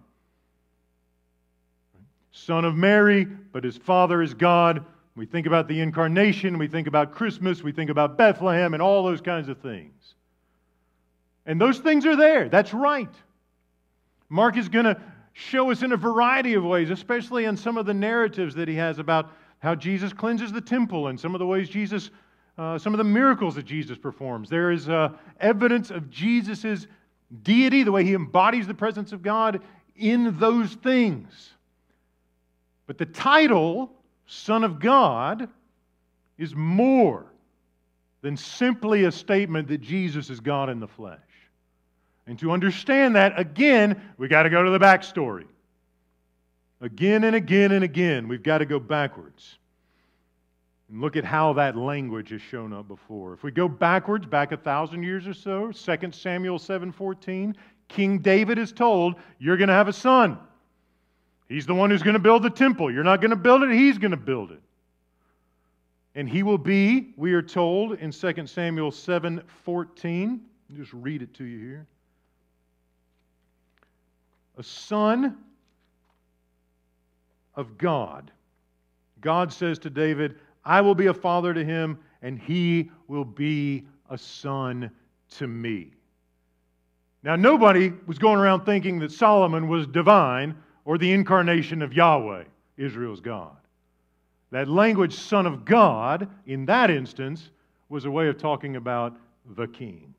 Son 2.32 2.66
of 2.66 2.76
Mary, 2.76 3.24
but 3.24 3.64
his 3.64 3.78
Father 3.78 4.22
is 4.22 4.34
God. 4.34 4.86
We 5.16 5.26
think 5.26 5.48
about 5.48 5.70
the 5.70 5.80
incarnation, 5.80 6.58
we 6.58 6.68
think 6.68 6.88
about 6.88 7.14
Christmas, 7.14 7.64
we 7.64 7.72
think 7.72 7.90
about 7.90 8.18
Bethlehem, 8.18 8.74
and 8.74 8.84
all 8.84 9.06
those 9.06 9.22
kinds 9.22 9.48
of 9.48 9.60
things. 9.60 10.16
And 11.46 11.62
those 11.62 11.80
things 11.80 12.06
are 12.06 12.18
there. 12.18 12.50
That's 12.50 12.74
right. 12.74 13.14
Mark 14.28 14.58
is 14.58 14.68
going 14.68 14.86
to 14.86 15.00
show 15.38 15.70
us 15.70 15.84
in 15.84 15.92
a 15.92 15.98
variety 15.98 16.54
of 16.54 16.64
ways, 16.64 16.90
especially 16.90 17.44
in 17.44 17.58
some 17.58 17.78
of 17.78 17.86
the 17.86 17.94
narratives 17.94 18.56
that 18.56 18.70
he 18.70 18.76
has 18.76 19.00
about 19.00 19.32
how 19.60 19.76
Jesus 19.76 20.14
cleanses 20.14 20.54
the 20.54 20.62
temple 20.62 21.08
and 21.08 21.20
some 21.20 21.36
of 21.36 21.40
the 21.40 21.46
ways 21.46 21.68
Jesus, 21.68 22.10
uh, 22.58 22.78
some 22.78 22.94
of 22.94 23.00
the 23.00 23.04
miracles 23.04 23.56
that 23.56 23.66
Jesus 23.66 23.98
performs. 23.98 24.50
There 24.50 24.72
is 24.72 24.88
uh, 24.88 25.10
evidence 25.42 25.92
of 25.92 26.10
Jesus' 26.10 26.88
deity, 27.44 27.84
the 27.84 27.92
way 27.92 28.06
he 28.06 28.14
embodies 28.14 28.66
the 28.66 28.74
presence 28.74 29.12
of 29.12 29.22
God 29.22 29.62
in 29.98 30.40
those 30.40 30.74
things. 30.76 31.50
But 32.88 32.98
the 32.98 33.06
title, 33.06 33.92
Son 34.28 34.64
of 34.64 34.80
God, 34.80 35.50
is 36.38 36.56
more 36.56 37.26
than 38.22 38.38
simply 38.38 39.04
a 39.04 39.12
statement 39.12 39.68
that 39.68 39.82
Jesus 39.82 40.30
is 40.30 40.40
God 40.40 40.70
in 40.70 40.80
the 40.80 40.88
flesh. 40.88 41.20
And 42.28 42.40
to 42.40 42.52
understand 42.52 43.16
that, 43.16 43.40
again, 43.40 44.02
we 44.18 44.28
got 44.28 44.44
to 44.44 44.50
go 44.50 44.64
to 44.64 44.72
the 44.72 44.80
backstory. 44.80 45.46
Again 46.82 47.24
and 47.24 47.36
again 47.36 47.72
and 47.72 47.84
again, 47.84 48.28
we've 48.28 48.44
got 48.44 48.60
to 48.60 48.66
go 48.66 48.80
backwards. 48.80 49.58
And 50.90 51.02
look 51.02 51.16
at 51.16 51.24
how 51.24 51.54
that 51.54 51.76
language 51.76 52.30
has 52.30 52.42
shown 52.42 52.74
up 52.74 52.88
before. 52.88 53.34
If 53.34 53.44
we 53.44 53.52
go 53.52 53.68
backwards, 53.68 54.26
back 54.26 54.52
a 54.52 54.58
thousand 54.58 55.04
years 55.04 55.28
or 55.28 55.34
so, 55.34 55.72
2 55.72 56.12
Samuel 56.12 56.60
7:14, 56.60 57.56
King 57.88 58.20
David 58.20 58.58
is 58.58 58.72
told, 58.72 59.16
You're 59.40 59.58
going 59.58 59.70
to 59.70 59.74
have 59.74 59.88
a 59.88 59.94
son. 59.94 60.38
He's 61.48 61.66
the 61.66 61.76
one 61.76 61.92
who's 61.92 62.04
going 62.04 62.16
to 62.16 62.20
build 62.20 62.44
the 62.44 62.50
temple. 62.50 62.92
You're 62.92 63.04
not 63.04 63.22
going 63.22 63.30
to 63.30 63.36
build 63.36 63.64
it, 63.64 63.72
he's 63.72 63.98
going 63.98 64.12
to 64.12 64.18
build 64.18 64.52
it. 64.52 64.62
And 66.16 66.28
he 66.28 66.44
will 66.44 66.58
be, 66.58 67.14
we 67.18 67.34
are 67.34 67.42
told 67.42 67.94
in 68.00 68.12
2 68.12 68.48
Samuel 68.48 68.92
7:14. 68.92 70.40
Just 70.76 70.94
read 70.94 71.22
it 71.22 71.34
to 71.36 71.44
you 71.44 71.60
here 71.60 71.88
a 74.58 74.64
son 74.64 75.38
of 77.56 77.78
God. 77.78 78.32
God 79.22 79.52
says 79.52 79.80
to 79.80 79.90
David, 79.90 80.36
I 80.64 80.82
will 80.82 80.96
be 80.96 81.08
a 81.08 81.14
father 81.14 81.54
to 81.54 81.64
him, 81.64 82.00
and 82.22 82.40
he 82.40 82.90
will 83.08 83.26
be 83.26 83.86
a 84.10 84.18
son 84.18 84.90
to 85.38 85.48
me. 85.48 85.92
Now, 87.24 87.36
nobody 87.36 87.92
was 88.06 88.20
going 88.20 88.40
around 88.40 88.66
thinking 88.66 89.00
that 89.00 89.12
Solomon 89.12 89.68
was 89.68 89.88
divine 89.88 90.56
or 90.86 90.98
the 90.98 91.12
incarnation 91.12 91.82
of 91.82 91.94
Yahweh, 91.94 92.44
Israel's 92.78 93.20
God. 93.20 93.58
That 94.52 94.68
language, 94.68 95.16
son 95.16 95.48
of 95.48 95.66
God, 95.66 96.30
in 96.46 96.66
that 96.68 96.92
instance, 96.92 97.50
was 97.90 98.06
a 98.06 98.12
way 98.12 98.28
of 98.28 98.38
talking 98.38 98.76
about 98.76 99.18
the 99.56 99.68
king, 99.68 100.14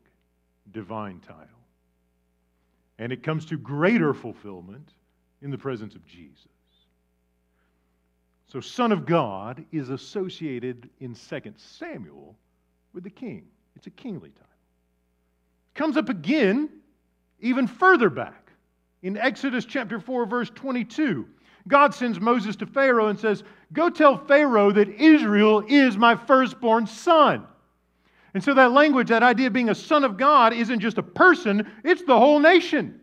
divine 0.73 1.19
title. 1.21 1.56
And 2.99 3.11
it 3.11 3.23
comes 3.23 3.45
to 3.47 3.57
greater 3.57 4.13
fulfillment 4.13 4.89
in 5.41 5.51
the 5.51 5.57
presence 5.57 5.95
of 5.95 6.05
Jesus. 6.05 6.47
So, 8.47 8.59
Son 8.59 8.91
of 8.91 9.05
God 9.05 9.65
is 9.71 9.89
associated 9.89 10.89
in 10.99 11.13
2 11.13 11.53
Samuel 11.57 12.35
with 12.93 13.03
the 13.03 13.09
king. 13.09 13.43
It's 13.75 13.87
a 13.87 13.91
kingly 13.91 14.29
title. 14.29 14.45
Comes 15.75 15.97
up 15.97 16.09
again, 16.09 16.69
even 17.41 17.67
further 17.67 18.09
back, 18.09 18.51
in 19.03 19.17
Exodus 19.17 19.65
chapter 19.65 19.99
4, 19.99 20.25
verse 20.25 20.49
22. 20.55 21.27
God 21.67 21.93
sends 21.93 22.19
Moses 22.19 22.55
to 22.55 22.65
Pharaoh 22.65 23.07
and 23.07 23.19
says, 23.19 23.43
Go 23.73 23.89
tell 23.89 24.17
Pharaoh 24.17 24.71
that 24.71 24.89
Israel 24.89 25.63
is 25.67 25.97
my 25.97 26.15
firstborn 26.15 26.87
son. 26.87 27.45
And 28.37 28.43
so 28.43 28.53
that 28.53 28.71
language, 28.71 29.09
that 29.09 29.23
idea 29.23 29.47
of 29.47 29.53
being 29.53 29.69
a 29.69 29.73
son 29.73 30.03
of 30.03 30.15
God, 30.15 30.53
isn't 30.53 30.79
just 30.79 30.99
a 30.99 31.01
person, 31.01 31.71
it's 31.83 32.03
the 32.03 32.19
whole 32.19 32.37
nation. 32.37 33.01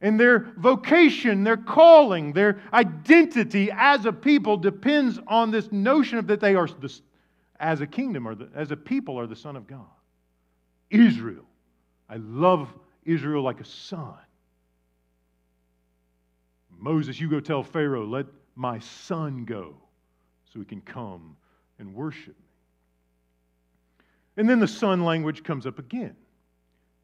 And 0.00 0.18
their 0.18 0.54
vocation, 0.56 1.44
their 1.44 1.58
calling, 1.58 2.32
their 2.32 2.62
identity 2.72 3.70
as 3.70 4.06
a 4.06 4.12
people 4.14 4.56
depends 4.56 5.20
on 5.26 5.50
this 5.50 5.70
notion 5.70 6.16
of 6.16 6.26
that 6.28 6.40
they 6.40 6.54
are, 6.54 6.66
the, 6.66 6.98
as 7.60 7.82
a 7.82 7.86
kingdom 7.86 8.26
or 8.26 8.34
the, 8.34 8.48
as 8.54 8.70
a 8.70 8.76
people, 8.76 9.20
are 9.20 9.26
the 9.26 9.36
Son 9.36 9.54
of 9.54 9.66
God. 9.66 9.84
Israel. 10.88 11.44
I 12.08 12.16
love 12.16 12.72
Israel 13.04 13.42
like 13.42 13.60
a 13.60 13.66
son. 13.66 14.16
Moses, 16.74 17.20
you 17.20 17.28
go 17.28 17.38
tell 17.38 17.62
Pharaoh, 17.62 18.06
let 18.06 18.24
my 18.56 18.78
son 18.78 19.44
go 19.44 19.74
so 20.50 20.58
he 20.58 20.64
can 20.64 20.80
come 20.80 21.36
and 21.78 21.94
worship. 21.94 22.34
And 24.38 24.48
then 24.48 24.60
the 24.60 24.68
son 24.68 25.04
language 25.04 25.44
comes 25.44 25.66
up 25.66 25.78
again, 25.78 26.16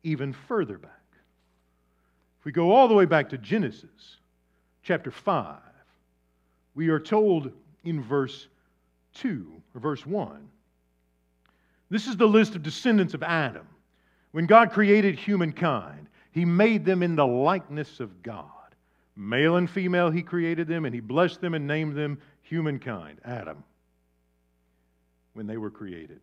even 0.02 0.32
further 0.32 0.78
back. 0.78 0.90
If 2.38 2.46
we 2.46 2.52
go 2.52 2.72
all 2.72 2.88
the 2.88 2.94
way 2.94 3.04
back 3.04 3.28
to 3.30 3.38
Genesis 3.38 4.18
chapter 4.82 5.10
5, 5.10 5.56
we 6.74 6.88
are 6.88 7.00
told 7.00 7.52
in 7.84 8.02
verse 8.02 8.48
2 9.14 9.46
or 9.74 9.80
verse 9.80 10.06
1 10.06 10.48
this 11.90 12.06
is 12.08 12.16
the 12.16 12.26
list 12.26 12.56
of 12.56 12.62
descendants 12.62 13.14
of 13.14 13.22
Adam. 13.22 13.68
When 14.32 14.46
God 14.46 14.72
created 14.72 15.16
humankind, 15.16 16.08
he 16.32 16.44
made 16.44 16.84
them 16.84 17.02
in 17.02 17.14
the 17.14 17.26
likeness 17.26 18.00
of 18.00 18.22
God. 18.22 18.48
Male 19.16 19.56
and 19.56 19.70
female, 19.70 20.10
he 20.10 20.22
created 20.22 20.66
them, 20.66 20.86
and 20.86 20.94
he 20.94 21.00
blessed 21.00 21.40
them 21.40 21.54
and 21.54 21.68
named 21.68 21.94
them 21.94 22.20
humankind, 22.42 23.20
Adam, 23.24 23.62
when 25.34 25.46
they 25.46 25.56
were 25.56 25.70
created. 25.70 26.20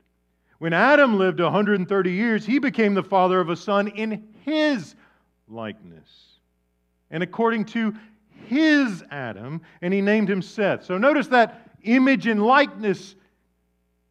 When 0.61 0.73
Adam 0.73 1.17
lived 1.17 1.39
130 1.39 2.11
years, 2.11 2.45
he 2.45 2.59
became 2.59 2.93
the 2.93 3.01
father 3.01 3.39
of 3.39 3.49
a 3.49 3.55
son 3.55 3.87
in 3.87 4.27
his 4.45 4.93
likeness 5.47 6.37
and 7.09 7.23
according 7.23 7.65
to 7.65 7.95
his 8.45 9.03
Adam, 9.09 9.63
and 9.81 9.91
he 9.91 10.01
named 10.01 10.29
him 10.29 10.43
Seth. 10.43 10.85
So 10.85 10.99
notice 10.99 11.25
that 11.29 11.71
image 11.81 12.27
and 12.27 12.45
likeness 12.45 13.15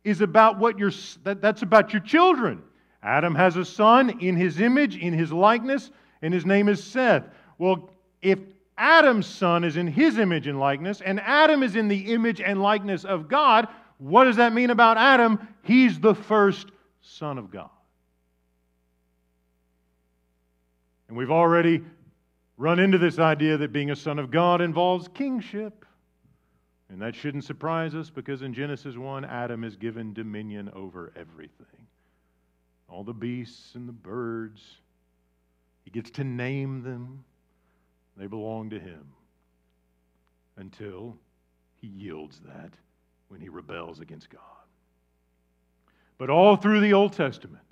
is 0.02 0.22
about 0.22 0.58
what 0.58 0.76
your 0.76 0.90
that, 1.22 1.40
that's 1.40 1.62
about 1.62 1.92
your 1.92 2.02
children. 2.02 2.64
Adam 3.00 3.36
has 3.36 3.56
a 3.56 3.64
son 3.64 4.18
in 4.18 4.34
his 4.34 4.60
image, 4.60 4.96
in 4.96 5.12
his 5.12 5.32
likeness, 5.32 5.92
and 6.20 6.34
his 6.34 6.44
name 6.44 6.68
is 6.68 6.82
Seth. 6.82 7.28
Well, 7.58 7.90
if 8.22 8.40
Adam's 8.76 9.28
son 9.28 9.62
is 9.62 9.76
in 9.76 9.86
his 9.86 10.18
image 10.18 10.48
and 10.48 10.58
likeness, 10.58 11.00
and 11.00 11.20
Adam 11.20 11.62
is 11.62 11.76
in 11.76 11.86
the 11.86 12.12
image 12.12 12.40
and 12.40 12.60
likeness 12.60 13.04
of 13.04 13.28
God, 13.28 13.68
what 14.00 14.24
does 14.24 14.36
that 14.36 14.54
mean 14.54 14.70
about 14.70 14.96
Adam? 14.96 15.46
He's 15.62 16.00
the 16.00 16.14
first 16.14 16.70
son 17.02 17.36
of 17.36 17.50
God. 17.50 17.70
And 21.08 21.16
we've 21.16 21.30
already 21.30 21.82
run 22.56 22.78
into 22.78 22.96
this 22.96 23.18
idea 23.18 23.58
that 23.58 23.72
being 23.72 23.90
a 23.90 23.96
son 23.96 24.18
of 24.18 24.30
God 24.30 24.62
involves 24.62 25.06
kingship. 25.08 25.84
And 26.88 27.00
that 27.02 27.14
shouldn't 27.14 27.44
surprise 27.44 27.94
us 27.94 28.08
because 28.08 28.40
in 28.42 28.54
Genesis 28.54 28.96
1, 28.96 29.24
Adam 29.24 29.64
is 29.64 29.76
given 29.76 30.14
dominion 30.14 30.70
over 30.74 31.12
everything 31.14 31.66
all 32.88 33.04
the 33.04 33.12
beasts 33.12 33.76
and 33.76 33.88
the 33.88 33.92
birds. 33.92 34.60
He 35.84 35.90
gets 35.92 36.10
to 36.12 36.24
name 36.24 36.82
them, 36.82 37.24
they 38.16 38.26
belong 38.26 38.70
to 38.70 38.80
him 38.80 39.06
until 40.56 41.16
he 41.80 41.86
yields 41.86 42.40
that 42.44 42.72
when 43.30 43.40
he 43.40 43.48
rebels 43.48 44.00
against 44.00 44.28
God. 44.28 44.40
But 46.18 46.28
all 46.28 46.56
through 46.56 46.80
the 46.80 46.92
Old 46.92 47.14
Testament, 47.14 47.64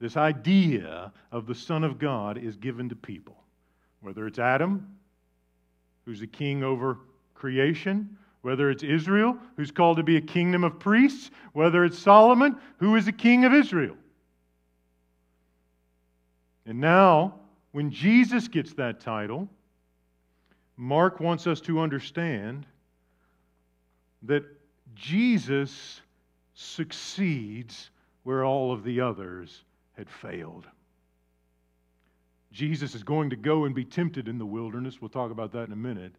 this 0.00 0.16
idea 0.16 1.12
of 1.30 1.46
the 1.46 1.54
Son 1.54 1.84
of 1.84 1.98
God 1.98 2.38
is 2.38 2.56
given 2.56 2.88
to 2.88 2.96
people, 2.96 3.36
whether 4.00 4.26
it's 4.26 4.38
Adam, 4.38 4.96
who's 6.04 6.22
a 6.22 6.26
king 6.26 6.64
over 6.64 6.98
creation, 7.34 8.16
whether 8.42 8.70
it's 8.70 8.82
Israel, 8.82 9.36
who's 9.56 9.70
called 9.70 9.98
to 9.98 10.02
be 10.02 10.16
a 10.16 10.20
kingdom 10.20 10.64
of 10.64 10.78
priests, 10.78 11.30
whether 11.52 11.84
it's 11.84 11.98
Solomon, 11.98 12.56
who 12.78 12.96
is 12.96 13.06
a 13.08 13.12
king 13.12 13.44
of 13.44 13.52
Israel. 13.52 13.96
And 16.64 16.80
now, 16.80 17.34
when 17.72 17.90
Jesus 17.90 18.48
gets 18.48 18.72
that 18.74 19.00
title, 19.00 19.48
Mark 20.76 21.20
wants 21.20 21.46
us 21.46 21.60
to 21.62 21.80
understand 21.80 22.66
that 24.22 24.44
Jesus 24.94 26.00
succeeds 26.54 27.90
where 28.22 28.44
all 28.44 28.72
of 28.72 28.82
the 28.82 29.00
others 29.00 29.64
had 29.96 30.08
failed. 30.08 30.66
Jesus 32.52 32.94
is 32.94 33.02
going 33.02 33.30
to 33.30 33.36
go 33.36 33.64
and 33.64 33.74
be 33.74 33.84
tempted 33.84 34.28
in 34.28 34.38
the 34.38 34.46
wilderness. 34.46 35.00
We'll 35.00 35.10
talk 35.10 35.30
about 35.30 35.52
that 35.52 35.64
in 35.64 35.72
a 35.72 35.76
minute. 35.76 36.14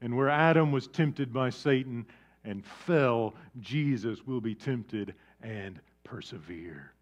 And 0.00 0.16
where 0.16 0.30
Adam 0.30 0.72
was 0.72 0.86
tempted 0.86 1.32
by 1.32 1.50
Satan 1.50 2.06
and 2.44 2.64
fell, 2.64 3.34
Jesus 3.60 4.26
will 4.26 4.40
be 4.40 4.54
tempted 4.54 5.14
and 5.42 5.80
persevere. 6.04 6.92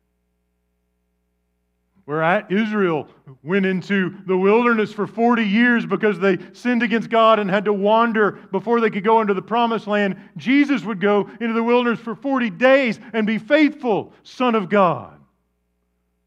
Where 2.09 2.47
Israel 2.51 3.07
went 3.43 3.67
into 3.67 4.17
the 4.25 4.35
wilderness 4.35 4.95
for 4.95 5.07
40 5.07 5.45
years 5.45 5.85
because 5.85 6.19
they 6.19 6.39
sinned 6.55 6.83
against 6.83 7.11
God 7.11 7.39
and 7.39 7.51
had 7.51 7.67
to 7.67 7.73
wander 7.75 8.33
before 8.51 8.81
they 8.81 8.89
could 8.89 9.05
go 9.05 9.21
into 9.21 9.35
the 9.35 9.43
promised 9.43 9.87
land, 9.87 10.17
Jesus 10.39 10.85
would 10.85 11.03
go 11.03 11.29
into 11.39 11.53
the 11.53 11.63
wilderness 11.63 12.01
for 12.01 12.15
40 12.15 12.49
days 12.49 12.99
and 13.13 13.27
be 13.27 13.37
faithful, 13.37 14.15
Son 14.23 14.55
of 14.55 14.71
God, 14.71 15.21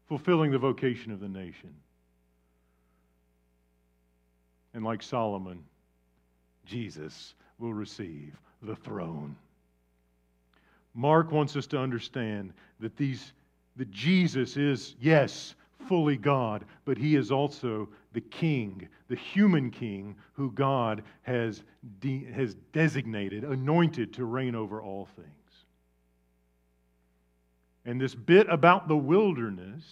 fulfilling 0.06 0.52
the 0.52 0.58
vocation 0.58 1.10
of 1.10 1.18
the 1.18 1.28
nation. 1.28 1.74
And 4.74 4.84
like 4.84 5.02
Solomon, 5.02 5.64
Jesus 6.64 7.34
will 7.58 7.74
receive 7.74 8.36
the 8.62 8.76
throne. 8.76 9.34
Mark 10.94 11.32
wants 11.32 11.56
us 11.56 11.66
to 11.66 11.78
understand 11.80 12.52
that 12.78 12.96
these 12.96 13.32
that 13.76 13.90
Jesus 13.90 14.56
is 14.56 14.94
yes 15.00 15.54
fully 15.88 16.16
God, 16.16 16.64
but 16.84 16.98
he 16.98 17.16
is 17.16 17.30
also 17.30 17.88
the 18.12 18.20
king, 18.20 18.88
the 19.08 19.16
human 19.16 19.70
king 19.70 20.16
who 20.34 20.50
God 20.52 21.02
has, 21.22 21.62
de- 22.00 22.24
has 22.32 22.54
designated, 22.72 23.44
anointed 23.44 24.12
to 24.14 24.24
reign 24.24 24.54
over 24.54 24.82
all 24.82 25.08
things. 25.16 25.28
And 27.84 28.00
this 28.00 28.14
bit 28.14 28.46
about 28.48 28.88
the 28.88 28.96
wilderness 28.96 29.84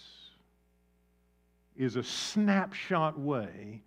is 1.75 1.95
a 1.95 2.03
snapshot 2.03 3.19
way 3.19 3.81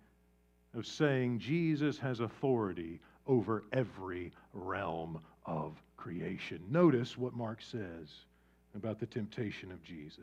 of 0.75 0.85
saying 0.85 1.39
Jesus 1.39 1.97
has 1.97 2.19
authority 2.19 2.99
over 3.27 3.63
every 3.71 4.31
realm 4.53 5.19
of 5.45 5.81
creation. 5.97 6.61
Notice 6.69 7.17
what 7.17 7.33
Mark 7.33 7.61
says 7.61 8.09
about 8.75 8.99
the 8.99 9.05
temptation 9.05 9.71
of 9.71 9.81
Jesus. 9.83 10.19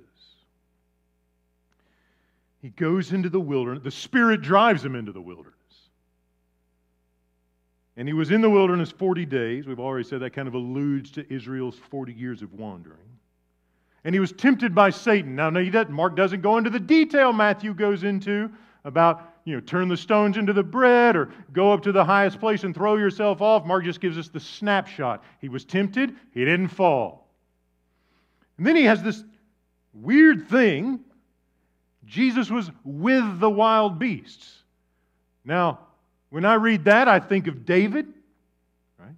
He 2.63 2.71
goes 2.71 3.13
into 3.13 3.29
the 3.29 3.41
wilderness. 3.41 3.83
The 3.83 3.91
Spirit 3.91 4.41
drives 4.41 4.85
him 4.85 4.95
into 4.95 5.11
the 5.11 5.21
wilderness. 5.21 5.57
And 7.97 8.09
he 8.09 8.15
was 8.15 8.31
in 8.31 8.41
the 8.41 8.49
wilderness 8.49 8.91
40 8.91 9.27
days. 9.27 9.67
We've 9.67 9.81
already 9.81 10.09
said 10.09 10.21
that 10.21 10.31
kind 10.31 10.49
of 10.49 10.55
alludes 10.55 11.11
to 11.13 11.31
Israel's 11.31 11.79
40 11.91 12.13
years 12.13 12.41
of 12.41 12.55
wandering. 12.55 12.99
And 14.05 14.15
he 14.15 14.21
was 14.21 14.33
tempted 14.33 14.75
by 14.75 14.91
Satan. 14.91 15.35
Now, 15.35 15.51
no, 15.51 15.61
he 15.61 15.71
doesn't, 15.71 15.93
Mark 15.93 16.17
doesn't 16.17 16.41
go 16.41 16.57
into 16.57 16.71
the 16.71 16.81
detail 16.81 17.33
Matthew 17.33 17.75
goes 17.75 18.05
into 18.05 18.51
about, 18.85 19.35
you 19.45 19.55
know, 19.55 19.61
turn 19.61 19.89
the 19.89 19.97
stones 19.97 20.37
into 20.37 20.53
the 20.53 20.63
bread 20.63 21.17
or 21.17 21.31
go 21.53 21.73
up 21.73 21.83
to 21.83 21.93
the 21.93 22.05
highest 22.05 22.41
place 22.41 22.65
and 22.65 22.75
throw 22.75 22.97
yourself 22.97 23.43
off. 23.43 23.67
Mark 23.67 23.85
just 23.85 24.01
gives 24.01 24.17
us 24.17 24.29
the 24.29 24.41
snapshot. 24.41 25.23
He 25.41 25.49
was 25.49 25.65
tempted, 25.65 26.15
he 26.33 26.45
didn't 26.45 26.69
fall. 26.69 27.29
And 28.57 28.67
then 28.67 28.77
he 28.77 28.85
has 28.85 29.03
this 29.03 29.25
weird 29.93 30.49
thing 30.49 31.01
Jesus 32.13 32.51
was 32.51 32.71
with 32.85 33.41
the 33.41 33.49
wild 33.49 33.99
beasts. 33.99 34.59
Now, 35.47 35.79
when 36.29 36.45
I 36.45 36.55
read 36.55 36.85
that, 36.85 37.09
I 37.09 37.19
think 37.19 37.47
of 37.47 37.65
David, 37.65 38.07
right? 38.99 39.15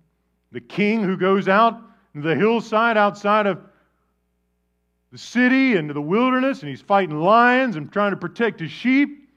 The 0.53 0.61
king 0.61 1.03
who 1.03 1.17
goes 1.17 1.49
out 1.49 1.77
to 2.15 2.23
the 2.23 2.37
hillside 2.37 2.97
outside 2.97 3.49
of 3.49 3.59
the 5.11 5.19
city 5.19 5.75
into 5.75 5.93
the 5.93 6.01
wilderness 6.01 6.61
and 6.61 6.69
he's 6.69 6.81
fighting 6.81 7.19
lions 7.19 7.75
and 7.75 7.93
trying 7.93 8.13
to 8.13 8.17
protect 8.17 8.61
his 8.61 8.71
sheep. 8.71 9.29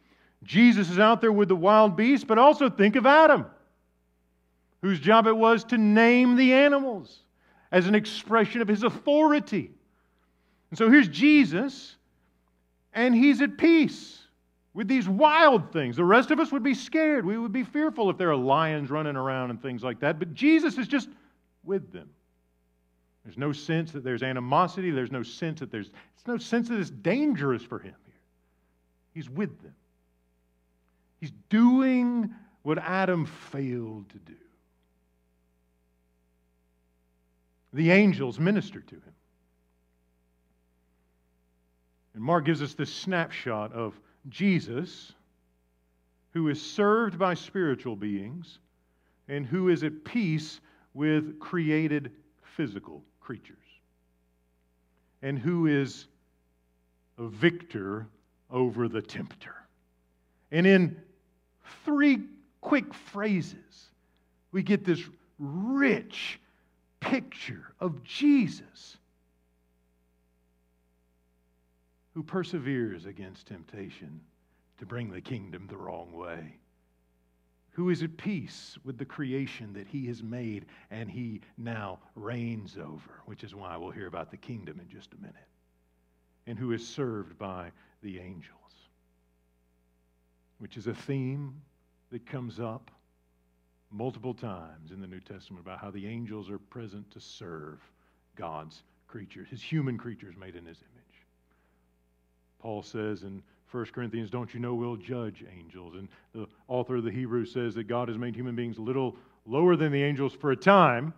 Jesus 0.44 0.92
is 0.92 1.00
out 1.00 1.20
there 1.20 1.32
with 1.32 1.50
the 1.50 1.56
wild 1.56 1.98
beasts, 1.98 2.24
but 2.24 2.38
also 2.38 2.70
think 2.70 2.96
of 2.96 3.08
Adam, 3.08 3.48
whose 4.84 5.00
job 5.00 5.26
it 5.26 5.36
was 5.36 5.64
to 5.64 5.80
name 5.80 6.36
the 6.36 6.54
animals 6.54 7.24
as 7.72 7.88
an 7.88 7.96
expression 7.96 8.62
of 8.62 8.68
his 8.68 8.84
authority. 8.84 9.72
And 10.70 10.78
so 10.78 10.92
here's 10.92 11.08
Jesus 11.08 11.97
and 12.98 13.14
he's 13.14 13.42
at 13.42 13.58
peace 13.60 14.24
with 14.74 14.88
these 14.88 15.08
wild 15.08 15.72
things. 15.72 15.96
The 15.96 16.04
rest 16.04 16.32
of 16.32 16.40
us 16.40 16.52
would 16.52 16.64
be 16.64 16.74
scared. 16.74 17.26
We 17.26 17.38
would 17.38 17.54
be 17.54 17.64
fearful 17.64 18.10
if 18.10 18.18
there 18.18 18.32
are 18.32 18.36
lions 18.36 18.90
running 18.90 19.16
around 19.16 19.52
and 19.52 19.62
things 19.62 19.84
like 19.84 20.00
that. 20.00 20.18
But 20.18 20.34
Jesus 20.34 20.80
is 20.80 20.88
just 20.88 21.08
with 21.64 21.92
them. 21.92 22.10
There's 23.24 23.38
no 23.38 23.52
sense 23.52 23.92
that 23.92 24.04
there's 24.04 24.24
animosity. 24.24 24.90
There's 24.90 25.12
no 25.12 25.22
sense 25.22 25.60
that 25.60 25.70
there's 25.72 25.92
it's 26.16 26.26
no 26.26 26.38
sense 26.38 26.70
that 26.70 26.80
it's 26.80 26.90
dangerous 26.90 27.62
for 27.62 27.78
him 27.78 27.94
here. 28.06 28.16
He's 29.14 29.30
with 29.30 29.62
them. 29.62 29.76
He's 31.20 31.34
doing 31.50 32.34
what 32.64 32.80
Adam 32.80 33.28
failed 33.28 34.10
to 34.10 34.18
do. 34.18 34.34
The 37.74 37.92
angels 37.92 38.40
minister 38.40 38.80
to 38.80 38.96
him. 38.96 39.14
And 42.18 42.26
Mark 42.26 42.46
gives 42.46 42.64
us 42.64 42.74
this 42.74 42.92
snapshot 42.92 43.72
of 43.74 43.94
Jesus, 44.28 45.14
who 46.34 46.50
is 46.50 46.60
served 46.60 47.20
by 47.20 47.36
spiritual 47.36 47.96
beings 47.96 48.58
and 49.28 49.46
who 49.46 49.70
is 49.70 49.84
at 49.84 50.04
peace 50.04 50.60
with 50.96 51.40
created 51.40 52.12
physical 52.42 53.04
creatures, 53.20 53.68
and 55.22 55.38
who 55.38 55.68
is 55.68 56.08
a 57.20 57.28
victor 57.28 58.08
over 58.50 58.88
the 58.88 59.04
tempter. 59.04 59.54
And 60.52 60.66
in 60.66 61.00
three 61.86 62.24
quick 62.62 62.96
phrases, 62.96 63.92
we 64.52 64.64
get 64.64 64.84
this 64.84 65.04
rich 65.38 66.40
picture 67.00 67.76
of 67.80 68.04
Jesus 68.04 68.98
who 72.18 72.24
perseveres 72.24 73.06
against 73.06 73.46
temptation 73.46 74.20
to 74.80 74.88
bring 74.88 75.12
the 75.12 75.22
kingdom 75.22 75.68
the 75.70 75.78
wrong 75.78 76.12
way, 76.12 76.58
who 77.70 77.92
is 77.92 78.02
at 78.02 78.18
peace 78.18 78.76
with 78.84 78.98
the 78.98 79.06
creation 79.06 79.72
that 79.72 79.88
he 79.88 80.08
has 80.08 80.24
made 80.24 80.66
and 80.90 81.12
he 81.12 81.40
now 81.60 82.00
reigns 82.16 82.76
over, 82.76 83.22
which 83.28 83.44
is 83.44 83.54
why 83.54 83.78
we'll 83.78 83.92
hear 83.92 84.08
about 84.08 84.32
the 84.32 84.38
kingdom 84.38 84.80
in 84.80 84.90
just 84.90 85.14
a 85.14 85.18
minute, 85.18 85.36
and 86.48 86.58
who 86.58 86.72
is 86.72 86.88
served 86.88 87.38
by 87.38 87.70
the 88.02 88.18
angels, 88.18 88.88
which 90.58 90.76
is 90.76 90.88
a 90.88 90.96
theme 90.96 91.54
that 92.10 92.26
comes 92.26 92.60
up 92.60 92.90
multiple 93.92 94.34
times 94.34 94.90
in 94.90 95.00
the 95.00 95.06
New 95.06 95.20
Testament 95.20 95.64
about 95.64 95.78
how 95.78 95.92
the 95.92 96.08
angels 96.08 96.50
are 96.50 96.58
present 96.58 97.12
to 97.12 97.20
serve 97.20 97.80
God's 98.36 98.82
creatures, 99.08 99.50
his 99.52 99.62
human 99.62 100.00
creatures 100.00 100.34
made 100.36 100.56
in 100.56 100.66
his 100.66 100.78
image. 100.78 100.97
Paul 102.60 102.82
says 102.84 103.24
in 103.24 103.42
1 103.72 103.86
Corinthians, 103.94 104.30
Don't 104.30 104.54
you 104.54 104.60
know 104.60 104.74
we'll 104.74 104.96
judge 104.96 105.44
angels? 105.58 105.96
And 105.96 106.08
the 106.34 106.48
author 106.68 106.96
of 106.98 107.04
the 107.04 107.12
Hebrews 107.12 107.52
says 107.52 107.76
that 107.76 107.88
God 107.88 108.08
has 108.08 108.18
made 108.18 108.36
human 108.36 108.56
beings 108.56 108.78
a 108.78 108.82
little 108.82 109.16
lower 109.46 109.76
than 109.76 109.92
the 109.92 110.04
angels 110.04 110.34
for 110.34 110.52
a 110.52 110.56
time, 110.56 111.14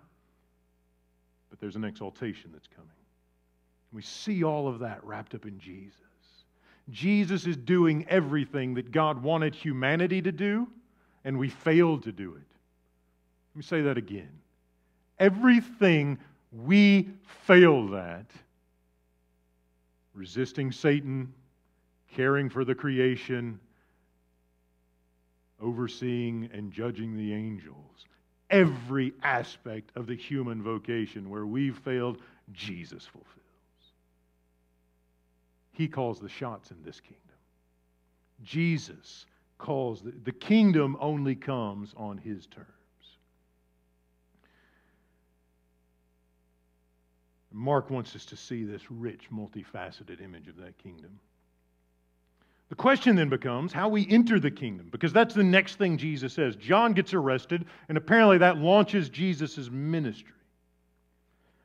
but 1.50 1.60
there's 1.60 1.76
an 1.76 1.84
exaltation 1.84 2.52
that's 2.54 2.68
coming. 2.68 2.90
We 3.92 4.02
see 4.02 4.44
all 4.44 4.68
of 4.68 4.80
that 4.80 5.04
wrapped 5.04 5.34
up 5.34 5.46
in 5.46 5.60
Jesus. 5.60 5.96
Jesus 6.90 7.46
is 7.46 7.58
doing 7.58 8.06
everything 8.10 8.74
that 8.76 8.92
God 8.92 9.22
wanted 9.22 9.54
humanity 9.54 10.22
to 10.22 10.32
do, 10.32 10.68
and 11.24 11.38
we 11.38 11.50
failed 11.50 12.04
to 12.04 12.12
do 12.12 12.36
it. 12.36 12.48
Let 13.54 13.56
me 13.56 13.64
say 13.64 13.82
that 13.82 13.98
again. 13.98 14.30
Everything 15.20 16.18
we 16.52 17.10
failed 17.46 17.94
at 17.94 18.26
resisting 20.20 20.70
Satan, 20.70 21.34
caring 22.14 22.50
for 22.50 22.66
the 22.66 22.76
creation, 22.76 23.58
overseeing 25.62 26.50
and 26.54 26.74
judging 26.74 27.16
the 27.16 27.34
angels. 27.34 28.06
Every 28.50 29.14
aspect 29.24 29.92
of 29.96 30.08
the 30.08 30.16
human 30.16 30.62
vocation 30.62 31.30
where 31.30 31.46
we've 31.46 31.78
failed, 31.78 32.18
Jesus 32.52 33.06
fulfills. 33.06 33.36
He 35.72 35.88
calls 35.88 36.20
the 36.20 36.28
shots 36.28 36.72
in 36.72 36.84
this 36.84 37.00
kingdom. 37.00 37.18
Jesus 38.44 39.26
calls 39.58 40.02
the, 40.02 40.12
the 40.26 40.34
kingdom 40.34 40.98
only 41.00 41.36
comes 41.36 41.94
on 41.96 42.18
his 42.18 42.46
terms. 42.48 42.68
Mark 47.52 47.90
wants 47.90 48.16
us 48.16 48.26
to 48.26 48.36
see 48.36 48.64
this 48.64 48.92
rich, 48.92 49.30
multifaceted 49.34 50.22
image 50.24 50.48
of 50.48 50.58
that 50.58 50.78
kingdom. 50.78 51.20
The 52.70 52.76
question 52.76 53.16
then 53.16 53.30
becomes 53.30 53.74
how 53.74 53.90
we 53.90 54.08
enter 54.10 54.40
the 54.40 54.52
kingdom, 54.52 54.90
because 54.92 55.12
that's 55.12 55.34
the 55.34 55.44
next 55.44 55.76
thing 55.78 55.98
Jesus 55.98 56.34
says. 56.34 56.56
John 56.56 56.94
gets 56.94 57.16
arrested, 57.16 57.66
and 57.88 57.98
apparently 57.98 58.38
that 58.38 58.58
launches 58.58 59.10
Jesus' 59.10 59.70
ministry. 59.72 60.36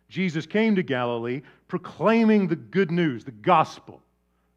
Jesus 0.09 0.47
came 0.47 0.77
to 0.77 0.83
Galilee 0.83 1.43
proclaiming 1.69 2.49
the 2.49 2.57
good 2.57 2.91
news, 2.91 3.25
the 3.25 3.33
gospel. 3.33 4.01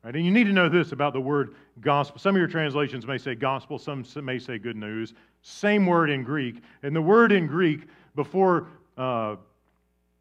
Right? 0.03 0.15
And 0.15 0.23
you 0.23 0.31
need 0.31 0.45
to 0.45 0.53
know 0.53 0.69
this 0.69 0.93
about 0.93 1.11
the 1.11 1.19
word 1.19 1.55
gospel. 1.81 2.19
Some 2.19 2.35
of 2.35 2.39
your 2.39 2.47
translations 2.47 3.05
may 3.05 3.17
say 3.17 3.35
gospel, 3.35 3.77
some 3.77 4.05
may 4.23 4.39
say 4.39 4.57
good 4.57 4.77
news. 4.77 5.13
Same 5.41 5.85
word 5.85 6.09
in 6.09 6.23
Greek. 6.23 6.61
And 6.83 6.95
the 6.95 7.01
word 7.01 7.31
in 7.33 7.47
Greek, 7.47 7.81
before 8.15 8.67
uh, 8.97 9.35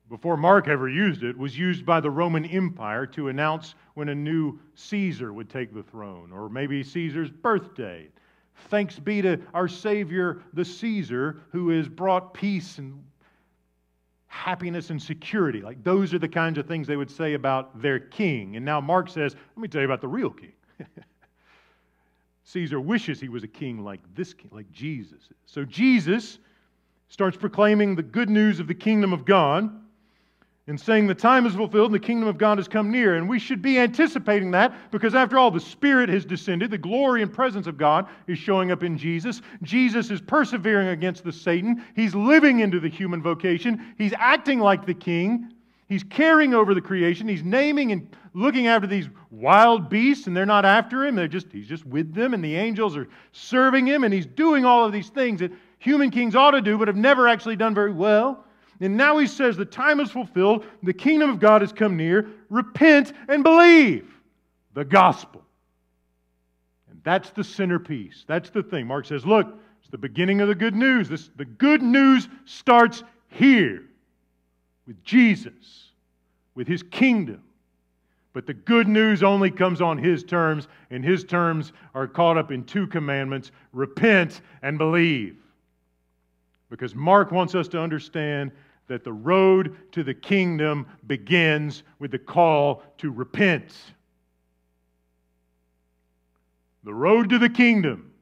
before 0.09 0.37
Mark 0.37 0.69
ever 0.69 0.89
used 0.89 1.25
it, 1.25 1.37
was 1.37 1.59
used 1.59 1.85
by 1.85 2.01
the 2.01 2.11
Roman 2.11 2.45
Empire 2.45 3.07
to 3.07 3.29
announce 3.29 3.75
when 3.95 4.09
a 4.09 4.15
new 4.15 4.59
Caesar 4.75 5.33
would 5.33 5.51
take 5.51 5.75
the 5.75 5.83
throne, 5.83 6.31
or 6.33 6.49
maybe 6.49 6.83
Caesar's 6.83 7.31
birthday. 7.31 8.09
Thanks 8.69 8.99
be 8.99 9.21
to 9.23 9.41
our 9.53 9.69
Savior, 9.69 10.43
the 10.53 10.65
Caesar, 10.65 11.43
who 11.51 11.71
has 11.71 11.89
brought 11.89 12.35
peace 12.35 12.79
and 12.79 13.03
happiness 14.29 14.91
and 14.91 15.03
security. 15.03 15.61
Like 15.61 15.83
those 15.83 16.15
are 16.15 16.19
the 16.19 16.29
kinds 16.29 16.59
of 16.59 16.67
things 16.67 16.87
they 16.87 16.97
would 16.97 17.11
say 17.11 17.35
about 17.35 17.81
their 17.81 17.99
king. 17.99 18.57
And 18.57 18.65
now 18.65 18.81
Mark 18.81 19.09
says, 19.09 19.35
let 19.35 19.63
me 19.63 19.69
tell 19.69 19.81
you 19.81 19.87
about 19.87 20.01
the 20.01 20.09
real 20.09 20.31
king. 20.31 20.53
Caesar 22.45 22.81
wishes 22.81 23.21
he 23.21 23.29
was 23.29 23.43
a 23.43 23.49
king 23.49 23.83
like 23.83 24.01
this 24.15 24.33
king, 24.33 24.51
like 24.53 24.71
Jesus. 24.71 25.29
So 25.47 25.65
Jesus 25.65 26.39
starts 27.09 27.37
proclaiming 27.37 27.97
the 27.97 28.03
good 28.03 28.31
news 28.31 28.61
of 28.61 28.69
the 28.69 28.75
kingdom 28.75 29.13
of 29.13 29.25
God 29.25 29.71
in 30.69 30.77
saying 30.77 31.07
the 31.07 31.15
time 31.15 31.47
is 31.47 31.55
fulfilled 31.55 31.93
and 31.93 31.95
the 31.95 32.05
kingdom 32.05 32.29
of 32.29 32.39
God 32.39 32.59
has 32.59 32.67
come 32.67 32.91
near. 32.91 33.17
And 33.17 33.29
we 33.29 33.39
should 33.39 33.63
be 33.63 33.79
anticipating 33.79 34.51
that 34.51 34.91
because, 34.91 35.15
after 35.15 35.39
all, 35.39 35.51
the 35.51 35.61
Spirit 35.61 36.09
has 36.09 36.25
descended. 36.25 36.73
The 36.73 36.79
glory 36.79 37.23
and 37.23 37.33
presence 37.33 37.69
of 37.69 37.79
God 37.79 38.09
is 38.27 38.39
showing 38.39 38.73
up 38.73 38.83
in 38.83 38.99
Jesus. 38.99 39.43
Jesus 39.63 40.11
is 40.11 40.21
persevering 40.21 40.89
against 40.89 41.23
the 41.23 41.33
Satan. 41.33 41.85
He's 41.95 42.15
living 42.15 42.61
into 42.61 42.81
the 42.81 42.89
human 42.89 43.23
vocation. 43.23 43.95
He's 43.97 44.13
acting 44.19 44.59
like 44.59 44.87
the 44.87 44.95
king. 44.95 45.53
He's 45.89 46.03
caring 46.03 46.53
over 46.53 46.75
the 46.75 46.81
creation. 46.81 47.29
He's 47.29 47.45
naming 47.45 47.93
and 47.93 48.09
looking 48.35 48.67
after 48.67 48.89
these 48.89 49.09
wild 49.31 49.89
beasts, 49.89 50.27
and 50.27 50.37
they're 50.37 50.45
not 50.45 50.65
after 50.65 51.07
him. 51.07 51.15
They're 51.15 51.29
just, 51.29 51.47
he's 51.53 51.69
just 51.69 51.87
with 51.87 52.13
them, 52.13 52.35
and 52.35 52.45
the 52.45 52.57
angels 52.57 52.97
are 52.97 53.07
serving 53.31 53.87
him, 53.87 54.03
and 54.03 54.13
he's 54.13 54.27
doing 54.27 54.65
all 54.65 54.85
of 54.85 54.93
these 54.93 55.11
things 55.11 55.39
that 55.39 55.53
human 55.79 56.11
kings 56.11 56.35
ought 56.35 56.51
to 56.51 56.61
do 56.61 56.77
but 56.77 56.89
have 56.89 56.97
never 56.97 57.29
actually 57.29 57.55
done 57.55 57.73
very 57.73 57.93
well. 57.93 58.46
And 58.81 58.97
now 58.97 59.19
he 59.19 59.27
says, 59.27 59.57
The 59.57 59.65
time 59.65 60.01
is 60.01 60.11
fulfilled, 60.11 60.65
the 60.83 60.93
kingdom 60.93 61.31
of 61.31 61.41
God 61.41 61.63
has 61.63 61.73
come 61.73 61.97
near. 61.97 62.29
Repent 62.51 63.13
and 63.29 63.43
believe 63.43 64.13
the 64.75 64.85
gospel. 64.85 65.43
And 66.91 67.01
that's 67.03 67.31
the 67.31 67.45
centerpiece. 67.45 68.25
That's 68.27 68.51
the 68.51 68.63
thing. 68.63 68.87
Mark 68.87 69.07
says, 69.07 69.25
Look, 69.25 69.47
it's 69.81 69.91
the 69.91 69.99
beginning 69.99 70.41
of 70.41 70.49
the 70.49 70.55
good 70.55 70.75
news. 70.75 71.09
This, 71.09 71.31
the 71.37 71.45
good 71.45 71.83
news 71.83 72.29
starts 72.45 73.03
here 73.29 73.85
with 74.87 75.03
Jesus, 75.05 75.93
with 76.55 76.69
his 76.69 76.83
kingdom. 76.83 77.43
But 78.33 78.47
the 78.47 78.55
good 78.55 78.87
news 78.87 79.23
only 79.23 79.51
comes 79.51 79.81
on 79.81 79.97
his 79.97 80.23
terms, 80.23 80.69
and 80.91 81.03
his 81.03 81.25
terms 81.25 81.73
are 81.95 82.07
caught 82.07 82.37
up 82.37 82.53
in 82.53 82.65
two 82.65 82.87
commandments 82.87 83.51
repent 83.73 84.43
and 84.61 84.77
believe. 84.77 85.39
Because 86.69 86.95
Mark 86.95 87.33
wants 87.33 87.55
us 87.55 87.69
to 87.69 87.81
understand 87.81 88.53
that 88.89 89.05
the 89.05 89.13
road 89.13 89.77
to 89.93 90.05
the 90.05 90.15
kingdom 90.15 90.87
begins 91.07 91.83
with 91.99 92.11
the 92.11 92.19
call 92.19 92.83
to 92.99 93.11
repent. 93.11 93.75
The 96.85 96.95
road 96.95 97.31
to 97.31 97.39
the 97.39 97.49
kingdom, 97.49 98.13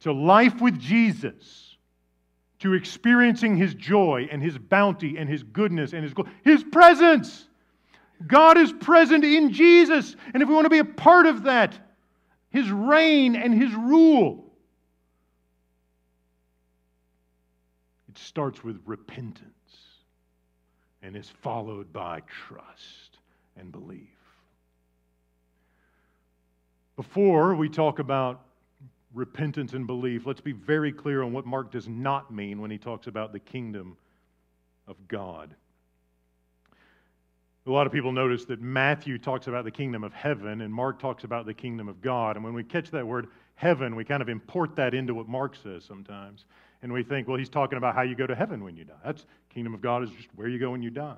to 0.00 0.12
life 0.12 0.60
with 0.60 0.78
Jesus, 0.78 1.76
to 2.58 2.74
experiencing 2.74 3.56
his 3.56 3.74
joy 3.74 4.28
and 4.30 4.42
his 4.42 4.58
bounty 4.58 5.16
and 5.16 5.28
his 5.28 5.42
goodness 5.42 5.92
and 5.92 6.02
his, 6.02 6.12
his 6.44 6.64
presence. 6.64 7.46
God 8.26 8.58
is 8.58 8.72
present 8.72 9.24
in 9.24 9.52
Jesus. 9.52 10.16
And 10.34 10.42
if 10.42 10.48
we 10.48 10.54
want 10.54 10.66
to 10.66 10.70
be 10.70 10.78
a 10.78 10.84
part 10.84 11.26
of 11.26 11.44
that, 11.44 11.78
his 12.50 12.70
reign 12.70 13.36
and 13.36 13.54
his 13.54 13.72
rule, 13.74 14.47
starts 18.18 18.62
with 18.64 18.80
repentance 18.86 19.52
and 21.02 21.16
is 21.16 21.28
followed 21.28 21.92
by 21.92 22.22
trust 22.46 23.18
and 23.56 23.70
belief. 23.70 24.08
Before 26.96 27.54
we 27.54 27.68
talk 27.68 28.00
about 28.00 28.40
repentance 29.14 29.72
and 29.72 29.86
belief, 29.86 30.26
let's 30.26 30.40
be 30.40 30.52
very 30.52 30.92
clear 30.92 31.22
on 31.22 31.32
what 31.32 31.46
Mark 31.46 31.70
does 31.70 31.88
not 31.88 32.32
mean 32.32 32.60
when 32.60 32.70
he 32.70 32.78
talks 32.78 33.06
about 33.06 33.32
the 33.32 33.38
kingdom 33.38 33.96
of 34.86 34.96
God. 35.06 35.54
A 37.66 37.70
lot 37.70 37.86
of 37.86 37.92
people 37.92 38.12
notice 38.12 38.46
that 38.46 38.60
Matthew 38.60 39.18
talks 39.18 39.46
about 39.46 39.64
the 39.64 39.70
kingdom 39.70 40.02
of 40.02 40.12
heaven 40.14 40.62
and 40.62 40.72
Mark 40.72 40.98
talks 40.98 41.24
about 41.24 41.46
the 41.46 41.54
kingdom 41.54 41.86
of 41.86 42.00
God. 42.00 42.36
And 42.36 42.44
when 42.44 42.54
we 42.54 42.64
catch 42.64 42.90
that 42.90 43.06
word 43.06 43.28
heaven, 43.56 43.94
we 43.94 44.04
kind 44.04 44.22
of 44.22 44.28
import 44.28 44.74
that 44.76 44.94
into 44.94 45.14
what 45.14 45.28
Mark 45.28 45.54
says 45.54 45.84
sometimes 45.84 46.46
and 46.82 46.92
we 46.92 47.02
think, 47.02 47.26
well, 47.26 47.36
he's 47.36 47.48
talking 47.48 47.78
about 47.78 47.94
how 47.94 48.02
you 48.02 48.14
go 48.14 48.26
to 48.26 48.34
heaven 48.34 48.62
when 48.62 48.76
you 48.76 48.84
die. 48.84 48.94
That's 49.04 49.26
kingdom 49.52 49.74
of 49.74 49.80
God 49.80 50.02
is 50.02 50.10
just 50.10 50.28
where 50.36 50.48
you 50.48 50.58
go 50.58 50.70
when 50.70 50.82
you 50.82 50.90
die. 50.90 51.16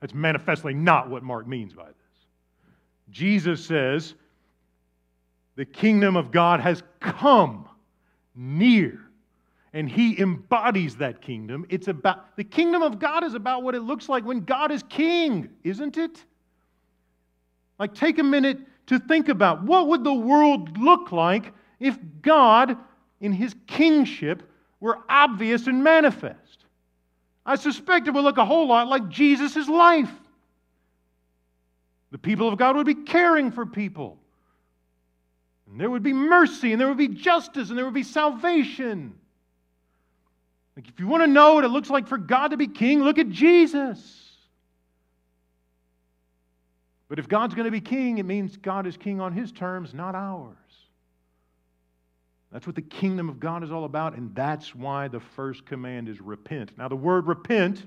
That's 0.00 0.14
manifestly 0.14 0.74
not 0.74 1.10
what 1.10 1.22
Mark 1.22 1.46
means 1.46 1.72
by 1.72 1.86
this. 1.86 1.94
Jesus 3.10 3.64
says, 3.64 4.14
the 5.56 5.64
kingdom 5.64 6.16
of 6.16 6.30
God 6.30 6.60
has 6.60 6.82
come 7.00 7.68
near. 8.34 9.00
And 9.74 9.88
he 9.88 10.20
embodies 10.20 10.96
that 10.96 11.22
kingdom. 11.22 11.64
It's 11.70 11.88
about 11.88 12.36
the 12.36 12.44
kingdom 12.44 12.82
of 12.82 12.98
God 12.98 13.24
is 13.24 13.34
about 13.34 13.62
what 13.62 13.74
it 13.74 13.80
looks 13.80 14.08
like 14.08 14.24
when 14.24 14.40
God 14.40 14.70
is 14.70 14.82
king, 14.84 15.48
isn't 15.64 15.96
it? 15.96 16.24
Like 17.78 17.94
take 17.94 18.18
a 18.18 18.22
minute 18.22 18.58
to 18.86 18.98
think 18.98 19.28
about 19.28 19.62
what 19.62 19.88
would 19.88 20.04
the 20.04 20.12
world 20.12 20.76
look 20.76 21.10
like 21.10 21.52
if 21.80 21.98
God 22.20 22.76
in 23.20 23.32
his 23.32 23.54
kingship 23.66 24.42
were 24.82 24.98
obvious 25.08 25.68
and 25.68 25.84
manifest. 25.84 26.64
I 27.46 27.54
suspect 27.54 28.08
it 28.08 28.10
would 28.10 28.24
look 28.24 28.36
a 28.36 28.44
whole 28.44 28.66
lot 28.66 28.88
like 28.88 29.08
Jesus' 29.08 29.68
life. 29.68 30.10
The 32.10 32.18
people 32.18 32.48
of 32.48 32.58
God 32.58 32.76
would 32.76 32.86
be 32.86 32.96
caring 32.96 33.52
for 33.52 33.64
people. 33.64 34.18
And 35.70 35.80
there 35.80 35.88
would 35.88 36.02
be 36.02 36.12
mercy, 36.12 36.72
and 36.72 36.80
there 36.80 36.88
would 36.88 36.98
be 36.98 37.08
justice, 37.08 37.68
and 37.68 37.78
there 37.78 37.84
would 37.84 37.94
be 37.94 38.02
salvation. 38.02 39.14
Like 40.76 40.88
if 40.88 40.98
you 40.98 41.06
want 41.06 41.22
to 41.22 41.28
know 41.28 41.54
what 41.54 41.64
it 41.64 41.68
looks 41.68 41.88
like 41.88 42.08
for 42.08 42.18
God 42.18 42.48
to 42.48 42.56
be 42.56 42.66
king, 42.66 43.04
look 43.04 43.18
at 43.18 43.30
Jesus. 43.30 44.20
But 47.08 47.20
if 47.20 47.28
God's 47.28 47.54
going 47.54 47.66
to 47.66 47.70
be 47.70 47.80
king, 47.80 48.18
it 48.18 48.24
means 48.24 48.56
God 48.56 48.88
is 48.88 48.96
king 48.96 49.20
on 49.20 49.32
his 49.32 49.52
terms, 49.52 49.94
not 49.94 50.16
ours. 50.16 50.56
That's 52.52 52.66
what 52.66 52.76
the 52.76 52.82
kingdom 52.82 53.30
of 53.30 53.40
God 53.40 53.64
is 53.64 53.72
all 53.72 53.84
about, 53.84 54.14
and 54.14 54.34
that's 54.34 54.74
why 54.74 55.08
the 55.08 55.20
first 55.20 55.64
command 55.64 56.08
is 56.08 56.20
repent. 56.20 56.76
Now, 56.76 56.86
the 56.86 56.96
word 56.96 57.26
repent 57.26 57.86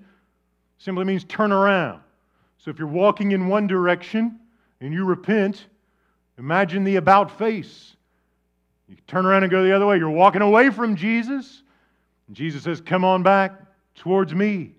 simply 0.79 1.05
means 1.05 1.23
turn 1.23 1.51
around. 1.51 2.01
So 2.57 2.71
if 2.71 2.79
you're 2.79 2.87
walking 2.87 3.31
in 3.31 3.47
one 3.47 3.67
direction 3.67 4.39
and 4.81 4.91
you 4.91 5.05
repent, 5.05 5.67
imagine 6.39 6.83
the 6.83 6.95
about 6.95 7.37
face. 7.37 7.95
You 8.89 8.95
turn 9.05 9.27
around 9.27 9.43
and 9.43 9.51
go 9.51 9.63
the 9.63 9.75
other 9.75 9.85
way. 9.85 9.97
You're 9.97 10.09
walking 10.09 10.41
away 10.41 10.71
from 10.71 10.95
Jesus. 10.95 11.61
Jesus 12.31 12.63
says, 12.63 12.81
Come 12.81 13.03
on 13.03 13.21
back 13.21 13.53
towards 13.93 14.33
me. 14.33 14.71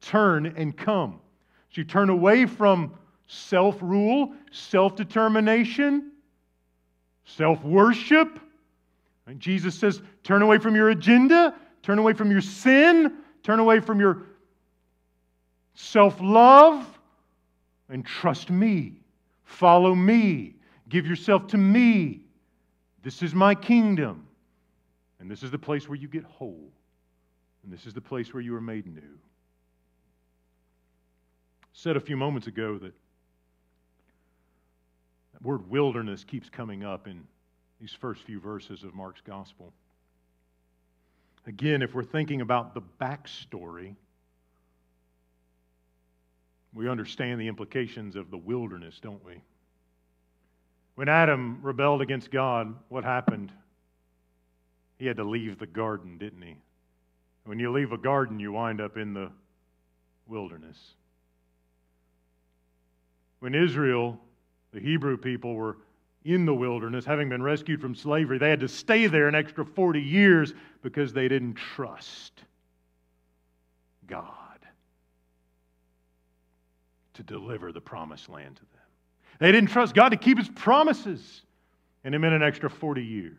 Turn 0.00 0.46
and 0.46 0.74
come. 0.74 1.20
So 1.70 1.82
you 1.82 1.84
turn 1.84 2.08
away 2.08 2.46
from 2.46 2.94
self 3.26 3.76
rule, 3.82 4.32
self 4.50 4.96
determination, 4.96 6.12
self 7.24 7.62
worship 7.62 8.40
Jesus 9.36 9.74
says, 9.74 10.00
turn 10.24 10.42
away 10.42 10.58
from 10.58 10.74
your 10.74 10.88
agenda, 10.88 11.54
turn 11.82 11.98
away 11.98 12.14
from 12.14 12.30
your 12.30 12.40
sin, 12.40 13.12
turn 13.42 13.58
away 13.58 13.80
from 13.80 14.00
your 14.00 14.22
self 15.74 16.16
love, 16.20 16.86
and 17.88 18.04
trust 18.04 18.50
me. 18.50 19.00
Follow 19.44 19.94
me. 19.94 20.54
Give 20.88 21.06
yourself 21.06 21.46
to 21.48 21.58
me. 21.58 22.22
This 23.02 23.22
is 23.22 23.34
my 23.34 23.54
kingdom. 23.54 24.26
And 25.20 25.30
this 25.30 25.42
is 25.42 25.50
the 25.50 25.58
place 25.58 25.88
where 25.88 25.96
you 25.96 26.08
get 26.08 26.24
whole. 26.24 26.70
And 27.62 27.72
this 27.72 27.86
is 27.86 27.92
the 27.92 28.00
place 28.00 28.32
where 28.32 28.42
you 28.42 28.54
are 28.54 28.60
made 28.60 28.86
new. 28.86 29.00
I 31.62 31.66
Said 31.72 31.96
a 31.96 32.00
few 32.00 32.16
moments 32.16 32.46
ago 32.46 32.78
that 32.78 32.94
that 35.32 35.42
word 35.42 35.68
wilderness 35.70 36.24
keeps 36.24 36.48
coming 36.48 36.84
up 36.84 37.06
in 37.06 37.24
these 37.80 37.92
first 37.92 38.22
few 38.22 38.40
verses 38.40 38.82
of 38.82 38.94
Mark's 38.94 39.20
gospel. 39.20 39.72
Again, 41.46 41.82
if 41.82 41.94
we're 41.94 42.04
thinking 42.04 42.40
about 42.40 42.74
the 42.74 42.82
backstory, 43.00 43.94
we 46.74 46.88
understand 46.88 47.40
the 47.40 47.48
implications 47.48 48.16
of 48.16 48.30
the 48.30 48.36
wilderness, 48.36 48.98
don't 49.00 49.24
we? 49.24 49.40
When 50.96 51.08
Adam 51.08 51.60
rebelled 51.62 52.02
against 52.02 52.30
God, 52.30 52.74
what 52.88 53.04
happened? 53.04 53.52
He 54.98 55.06
had 55.06 55.16
to 55.16 55.24
leave 55.24 55.58
the 55.58 55.66
garden, 55.66 56.18
didn't 56.18 56.42
he? 56.42 56.56
When 57.44 57.58
you 57.58 57.72
leave 57.72 57.92
a 57.92 57.98
garden, 57.98 58.40
you 58.40 58.52
wind 58.52 58.80
up 58.80 58.96
in 58.96 59.14
the 59.14 59.30
wilderness. 60.26 60.76
When 63.38 63.54
Israel, 63.54 64.18
the 64.72 64.80
Hebrew 64.80 65.16
people, 65.16 65.54
were 65.54 65.78
in 66.24 66.44
the 66.44 66.54
wilderness, 66.54 67.04
having 67.04 67.28
been 67.28 67.42
rescued 67.42 67.80
from 67.80 67.94
slavery, 67.94 68.38
they 68.38 68.50
had 68.50 68.60
to 68.60 68.68
stay 68.68 69.06
there 69.06 69.28
an 69.28 69.34
extra 69.34 69.64
40 69.64 70.00
years 70.00 70.52
because 70.82 71.12
they 71.12 71.28
didn't 71.28 71.54
trust 71.54 72.42
God 74.06 74.32
to 77.14 77.22
deliver 77.22 77.72
the 77.72 77.80
promised 77.80 78.28
land 78.28 78.56
to 78.56 78.62
them. 78.62 78.82
They 79.40 79.52
didn't 79.52 79.70
trust 79.70 79.94
God 79.94 80.10
to 80.10 80.16
keep 80.16 80.38
his 80.38 80.48
promises. 80.48 81.42
And 82.04 82.14
it 82.14 82.18
meant 82.20 82.34
an 82.34 82.42
extra 82.42 82.70
40 82.70 83.02
years 83.04 83.34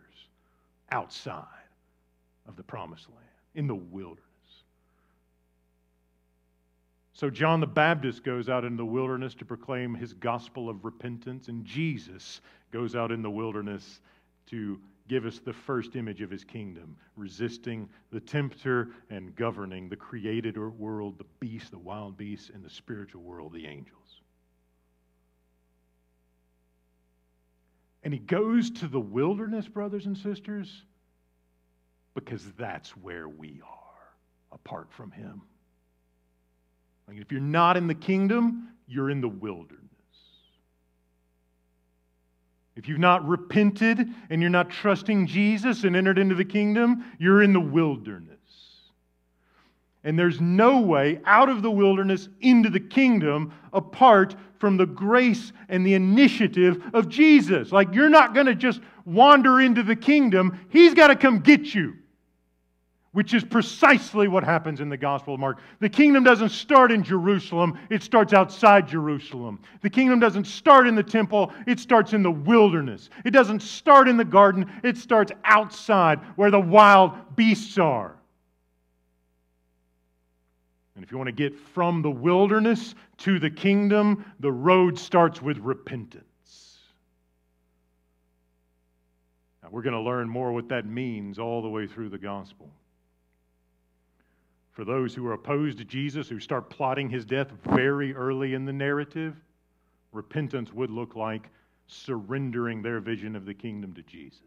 outside 0.91 1.45
of 2.47 2.55
the 2.55 2.63
promised 2.63 3.07
land, 3.09 3.21
in 3.55 3.67
the 3.67 3.75
wilderness. 3.75 4.25
So 7.13 7.29
John 7.29 7.59
the 7.59 7.67
Baptist 7.67 8.23
goes 8.23 8.49
out 8.49 8.63
in 8.63 8.75
the 8.75 8.85
wilderness 8.85 9.33
to 9.35 9.45
proclaim 9.45 9.93
his 9.93 10.13
gospel 10.13 10.69
of 10.69 10.85
repentance, 10.85 11.47
and 11.47 11.65
Jesus 11.65 12.41
goes 12.71 12.95
out 12.95 13.12
in 13.12 13.21
the 13.21 13.29
wilderness 13.29 14.01
to 14.47 14.79
give 15.08 15.25
us 15.25 15.39
the 15.39 15.53
first 15.53 15.95
image 15.95 16.21
of 16.21 16.29
his 16.29 16.43
kingdom, 16.43 16.95
resisting 17.15 17.89
the 18.12 18.19
tempter 18.19 18.89
and 19.10 19.36
governing 19.36 19.89
the 19.89 19.95
created 19.95 20.58
world, 20.58 21.17
the 21.17 21.25
beasts, 21.39 21.69
the 21.69 21.79
wild 21.79 22.15
beasts, 22.15 22.51
and 22.53 22.63
the 22.63 22.69
spiritual 22.69 23.21
world, 23.21 23.51
the 23.51 23.65
angels. 23.65 24.21
And 28.03 28.13
he 28.13 28.19
goes 28.19 28.69
to 28.71 28.88
the 28.88 28.99
wilderness, 28.99 29.67
brothers 29.67 30.05
and 30.05 30.17
sisters, 30.17 30.84
because 32.13 32.45
that's 32.58 32.95
where 32.95 33.27
we 33.27 33.62
are 33.63 34.53
apart 34.53 34.88
from 34.91 35.12
him. 35.12 35.41
If 37.12 37.32
you're 37.32 37.41
not 37.41 37.75
in 37.75 37.88
the 37.88 37.95
kingdom, 37.95 38.69
you're 38.88 39.10
in 39.10 39.21
the 39.21 39.27
wilderness. 39.27 39.88
If 42.79 42.87
you've 42.87 42.97
not 42.97 43.27
repented 43.27 44.07
and 44.29 44.39
you're 44.39 44.49
not 44.49 44.69
trusting 44.69 45.27
Jesus 45.27 45.83
and 45.83 45.97
entered 45.97 46.17
into 46.17 46.33
the 46.33 46.45
kingdom, 46.45 47.03
you're 47.19 47.43
in 47.43 47.51
the 47.51 47.59
wilderness. 47.59 48.37
And 50.05 50.17
there's 50.17 50.39
no 50.39 50.79
way 50.79 51.19
out 51.25 51.49
of 51.49 51.61
the 51.61 51.69
wilderness 51.69 52.29
into 52.39 52.69
the 52.69 52.79
kingdom 52.79 53.53
apart 53.73 54.33
from 54.59 54.77
the 54.77 54.85
grace 54.85 55.51
and 55.67 55.85
the 55.85 55.93
initiative 55.93 56.81
of 56.93 57.09
Jesus. 57.09 57.73
Like 57.73 57.93
you're 57.93 58.07
not 58.07 58.33
going 58.33 58.45
to 58.45 58.55
just 58.55 58.79
wander 59.03 59.59
into 59.59 59.83
the 59.83 59.97
kingdom, 59.97 60.57
He's 60.69 60.93
got 60.93 61.07
to 61.07 61.17
come 61.17 61.39
get 61.39 61.75
you 61.75 61.97
which 63.11 63.33
is 63.33 63.43
precisely 63.43 64.27
what 64.27 64.43
happens 64.43 64.81
in 64.81 64.89
the 64.89 64.97
Gospel 64.97 65.33
of 65.33 65.39
Mark. 65.39 65.59
The 65.79 65.89
kingdom 65.89 66.23
doesn't 66.23 66.49
start 66.49 66.91
in 66.91 67.03
Jerusalem, 67.03 67.77
it 67.89 68.03
starts 68.03 68.33
outside 68.33 68.87
Jerusalem. 68.87 69.59
The 69.81 69.89
kingdom 69.89 70.19
doesn't 70.19 70.45
start 70.45 70.87
in 70.87 70.95
the 70.95 71.03
temple, 71.03 71.51
it 71.65 71.79
starts 71.79 72.13
in 72.13 72.21
the 72.21 72.31
wilderness. 72.31 73.09
It 73.25 73.31
doesn't 73.31 73.61
start 73.61 74.07
in 74.07 74.17
the 74.17 74.25
garden, 74.25 74.71
it 74.83 74.97
starts 74.97 75.31
outside 75.43 76.19
where 76.35 76.51
the 76.51 76.59
wild 76.59 77.35
beasts 77.35 77.77
are. 77.77 78.15
And 80.95 81.03
if 81.03 81.11
you 81.11 81.17
want 81.17 81.29
to 81.29 81.31
get 81.31 81.57
from 81.57 82.01
the 82.01 82.11
wilderness 82.11 82.93
to 83.19 83.39
the 83.39 83.49
kingdom, 83.49 84.25
the 84.41 84.51
road 84.51 84.99
starts 84.99 85.41
with 85.41 85.57
repentance. 85.59 86.25
Now, 89.63 89.69
we're 89.71 89.81
going 89.81 89.93
to 89.93 90.01
learn 90.01 90.27
more 90.27 90.51
what 90.51 90.67
that 90.69 90.85
means 90.85 91.39
all 91.39 91.61
the 91.61 91.69
way 91.69 91.87
through 91.87 92.09
the 92.09 92.17
gospel. 92.17 92.69
For 94.79 94.85
those 94.85 95.13
who 95.13 95.27
are 95.27 95.33
opposed 95.33 95.77
to 95.79 95.83
Jesus, 95.83 96.29
who 96.29 96.39
start 96.39 96.69
plotting 96.69 97.09
his 97.09 97.25
death 97.25 97.51
very 97.65 98.15
early 98.15 98.53
in 98.53 98.63
the 98.63 98.71
narrative, 98.71 99.35
repentance 100.13 100.71
would 100.71 100.89
look 100.89 101.17
like 101.17 101.49
surrendering 101.87 102.81
their 102.81 103.01
vision 103.01 103.35
of 103.35 103.45
the 103.45 103.53
kingdom 103.53 103.91
to 103.95 104.01
Jesus. 104.03 104.39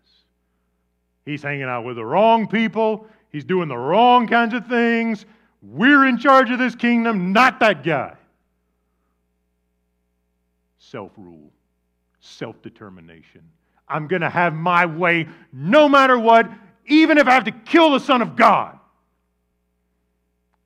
He's 1.27 1.43
hanging 1.43 1.65
out 1.65 1.85
with 1.85 1.97
the 1.97 2.07
wrong 2.07 2.47
people, 2.47 3.07
he's 3.31 3.45
doing 3.45 3.69
the 3.69 3.77
wrong 3.77 4.27
kinds 4.27 4.55
of 4.55 4.67
things. 4.69 5.27
We're 5.61 6.07
in 6.07 6.17
charge 6.17 6.51
of 6.51 6.59
this 6.59 6.75
kingdom, 6.75 7.35
not 7.35 7.61
that 7.61 7.85
guy. 7.85 8.15
Self 10.79 11.13
rule, 11.19 11.53
self 12.21 12.63
determination. 12.63 13.43
I'm 13.87 14.09
going 14.09 14.23
to 14.23 14.31
have 14.31 14.55
my 14.55 14.87
way 14.87 15.29
no 15.53 15.91
matter 15.91 16.19
what, 16.19 16.51
even 16.87 17.19
if 17.19 17.27
I 17.27 17.35
have 17.35 17.45
to 17.45 17.53
kill 17.53 17.91
the 17.91 18.01
Son 18.01 18.23
of 18.23 18.35
God. 18.35 18.79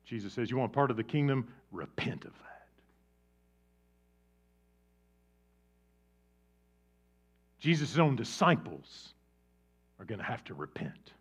Jesus 0.07 0.33
says, 0.33 0.49
You 0.49 0.57
want 0.57 0.71
part 0.71 0.89
of 0.89 0.97
the 0.97 1.03
kingdom? 1.03 1.47
Repent 1.71 2.25
of 2.25 2.31
that. 2.31 2.67
Jesus' 7.59 7.97
own 7.97 8.15
disciples 8.15 9.13
are 9.99 10.05
going 10.05 10.19
to 10.19 10.25
have 10.25 10.43
to 10.45 10.53
repent. 10.53 11.11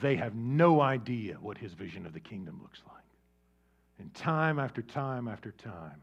They 0.00 0.16
have 0.16 0.34
no 0.34 0.80
idea 0.80 1.34
what 1.40 1.58
his 1.58 1.72
vision 1.72 2.06
of 2.06 2.12
the 2.12 2.20
kingdom 2.20 2.60
looks 2.62 2.80
like. 2.86 3.02
And 3.98 4.12
time 4.14 4.58
after 4.58 4.82
time 4.82 5.28
after 5.28 5.52
time, 5.52 6.00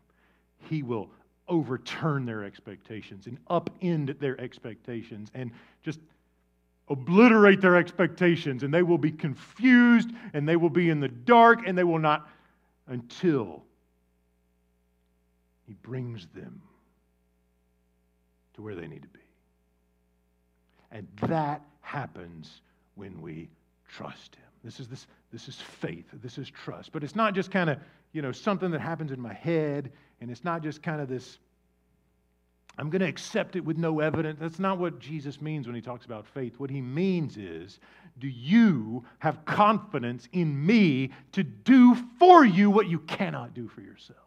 he 0.69 0.83
will 0.83 1.09
overturn 1.47 2.25
their 2.25 2.43
expectations 2.43 3.27
and 3.27 3.37
upend 3.47 4.17
their 4.19 4.39
expectations 4.39 5.29
and 5.33 5.51
just 5.83 5.99
obliterate 6.91 7.61
their 7.61 7.77
expectations, 7.77 8.63
and 8.63 8.73
they 8.73 8.83
will 8.83 8.97
be 8.97 9.11
confused, 9.11 10.09
and 10.33 10.47
they 10.47 10.57
will 10.57 10.69
be 10.69 10.89
in 10.89 10.99
the 10.99 11.07
dark, 11.07 11.65
and 11.65 11.77
they 11.77 11.83
will 11.83 11.99
not 11.99 12.27
until 12.87 13.63
He 15.65 15.73
brings 15.73 16.27
them 16.35 16.61
to 18.55 18.61
where 18.61 18.75
they 18.75 18.87
need 18.87 19.03
to 19.03 19.07
be. 19.07 19.19
And 20.91 21.07
that 21.21 21.61
happens 21.79 22.61
when 22.95 23.21
we 23.21 23.49
trust 23.87 24.35
Him. 24.35 24.43
This 24.63 24.79
is, 24.79 24.87
this, 24.89 25.07
this 25.31 25.47
is 25.47 25.55
faith. 25.55 26.05
This 26.21 26.37
is 26.37 26.49
trust. 26.49 26.91
But 26.91 27.03
it's 27.03 27.15
not 27.15 27.33
just 27.33 27.49
kind 27.51 27.69
of, 27.69 27.79
you 28.11 28.21
know, 28.21 28.33
something 28.33 28.69
that 28.71 28.81
happens 28.81 29.11
in 29.11 29.19
my 29.19 29.33
head, 29.33 29.91
and 30.19 30.29
it's 30.29 30.43
not 30.43 30.61
just 30.61 30.83
kind 30.83 30.99
of 30.99 31.07
this 31.07 31.39
I'm 32.77 32.89
going 32.89 33.01
to 33.01 33.07
accept 33.07 33.55
it 33.55 33.63
with 33.63 33.77
no 33.77 33.99
evidence. 33.99 34.39
That's 34.39 34.59
not 34.59 34.79
what 34.79 34.99
Jesus 34.99 35.41
means 35.41 35.67
when 35.67 35.75
he 35.75 35.81
talks 35.81 36.05
about 36.05 36.25
faith. 36.25 36.59
What 36.59 36.69
he 36.69 36.81
means 36.81 37.37
is, 37.37 37.79
do 38.19 38.27
you 38.27 39.03
have 39.19 39.45
confidence 39.45 40.27
in 40.31 40.65
me 40.65 41.11
to 41.33 41.43
do 41.43 41.95
for 42.17 42.45
you 42.45 42.69
what 42.69 42.87
you 42.87 42.99
cannot 42.99 43.53
do 43.53 43.67
for 43.67 43.81
yourself? 43.81 44.19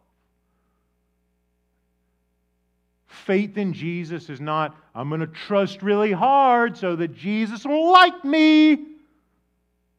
Faith 3.07 3.57
in 3.57 3.73
Jesus 3.73 4.29
is 4.29 4.41
not, 4.41 4.75
I'm 4.93 5.09
going 5.09 5.21
to 5.21 5.27
trust 5.27 5.81
really 5.81 6.11
hard 6.11 6.77
so 6.77 6.95
that 6.95 7.15
Jesus 7.15 7.65
will 7.65 7.91
like 7.91 8.23
me. 8.23 8.85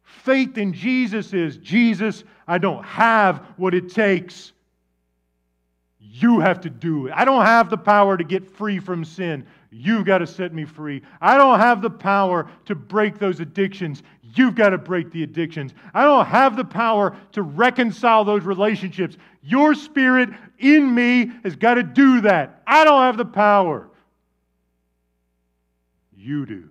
Faith 0.03 0.59
in 0.59 0.73
Jesus 0.73 1.33
is, 1.33 1.57
Jesus, 1.57 2.25
I 2.47 2.59
don't 2.59 2.85
have 2.85 3.39
what 3.57 3.75
it 3.75 3.93
takes 3.93 4.53
you 6.21 6.41
have 6.41 6.61
to 6.63 6.71
do 6.71 7.07
it. 7.07 7.13
I 7.15 7.25
don't 7.25 7.45
have 7.45 7.69
the 7.69 7.77
power 7.77 8.17
to 8.17 8.25
get 8.25 8.49
free 8.49 8.79
from 8.79 9.05
sin. 9.05 9.47
You've 9.71 10.07
got 10.07 10.19
to 10.19 10.27
set 10.27 10.55
me 10.55 10.65
free. 10.65 11.03
I 11.21 11.37
don't 11.37 11.59
have 11.59 11.83
the 11.83 11.91
power 11.91 12.49
to 12.65 12.75
break 12.75 13.19
those 13.19 13.41
addictions. 13.41 14.03
You've 14.23 14.55
got 14.55 14.71
to 14.71 14.79
break 14.79 15.11
the 15.11 15.23
addictions. 15.23 15.75
I 15.93 16.05
don't 16.05 16.27
have 16.27 16.57
the 16.57 16.65
power 16.65 17.17
to 17.33 17.43
reconcile 17.43 18.25
those 18.25 18.45
relationships. 18.45 19.17
Your 19.43 19.75
spirit 19.75 20.31
in 20.59 20.95
me 20.95 21.33
has 21.45 21.57
got 21.57 21.75
to 21.75 21.83
do 21.83 22.23
that. 22.23 22.63
I 22.67 22.85
don't 22.85 23.03
have 23.03 23.19
the 23.19 23.25
power. 23.25 23.89
You 26.17 26.47
do. 26.47 26.71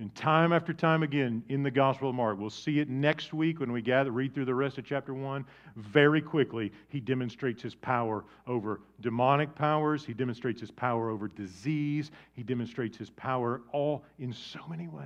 And 0.00 0.14
time 0.14 0.54
after 0.54 0.72
time 0.72 1.02
again 1.02 1.44
in 1.50 1.62
the 1.62 1.70
Gospel 1.70 2.08
of 2.08 2.14
Mark, 2.14 2.38
we'll 2.38 2.48
see 2.48 2.78
it 2.78 2.88
next 2.88 3.34
week 3.34 3.60
when 3.60 3.70
we 3.70 3.82
gather, 3.82 4.10
read 4.10 4.32
through 4.32 4.46
the 4.46 4.54
rest 4.54 4.78
of 4.78 4.86
chapter 4.86 5.12
1. 5.12 5.44
Very 5.76 6.22
quickly, 6.22 6.72
he 6.88 7.00
demonstrates 7.00 7.60
his 7.60 7.74
power 7.74 8.24
over 8.46 8.80
demonic 9.02 9.54
powers. 9.54 10.02
He 10.02 10.14
demonstrates 10.14 10.58
his 10.58 10.70
power 10.70 11.10
over 11.10 11.28
disease. 11.28 12.12
He 12.32 12.42
demonstrates 12.42 12.96
his 12.96 13.10
power 13.10 13.60
all 13.72 14.02
in 14.18 14.32
so 14.32 14.60
many 14.70 14.88
ways. 14.88 15.04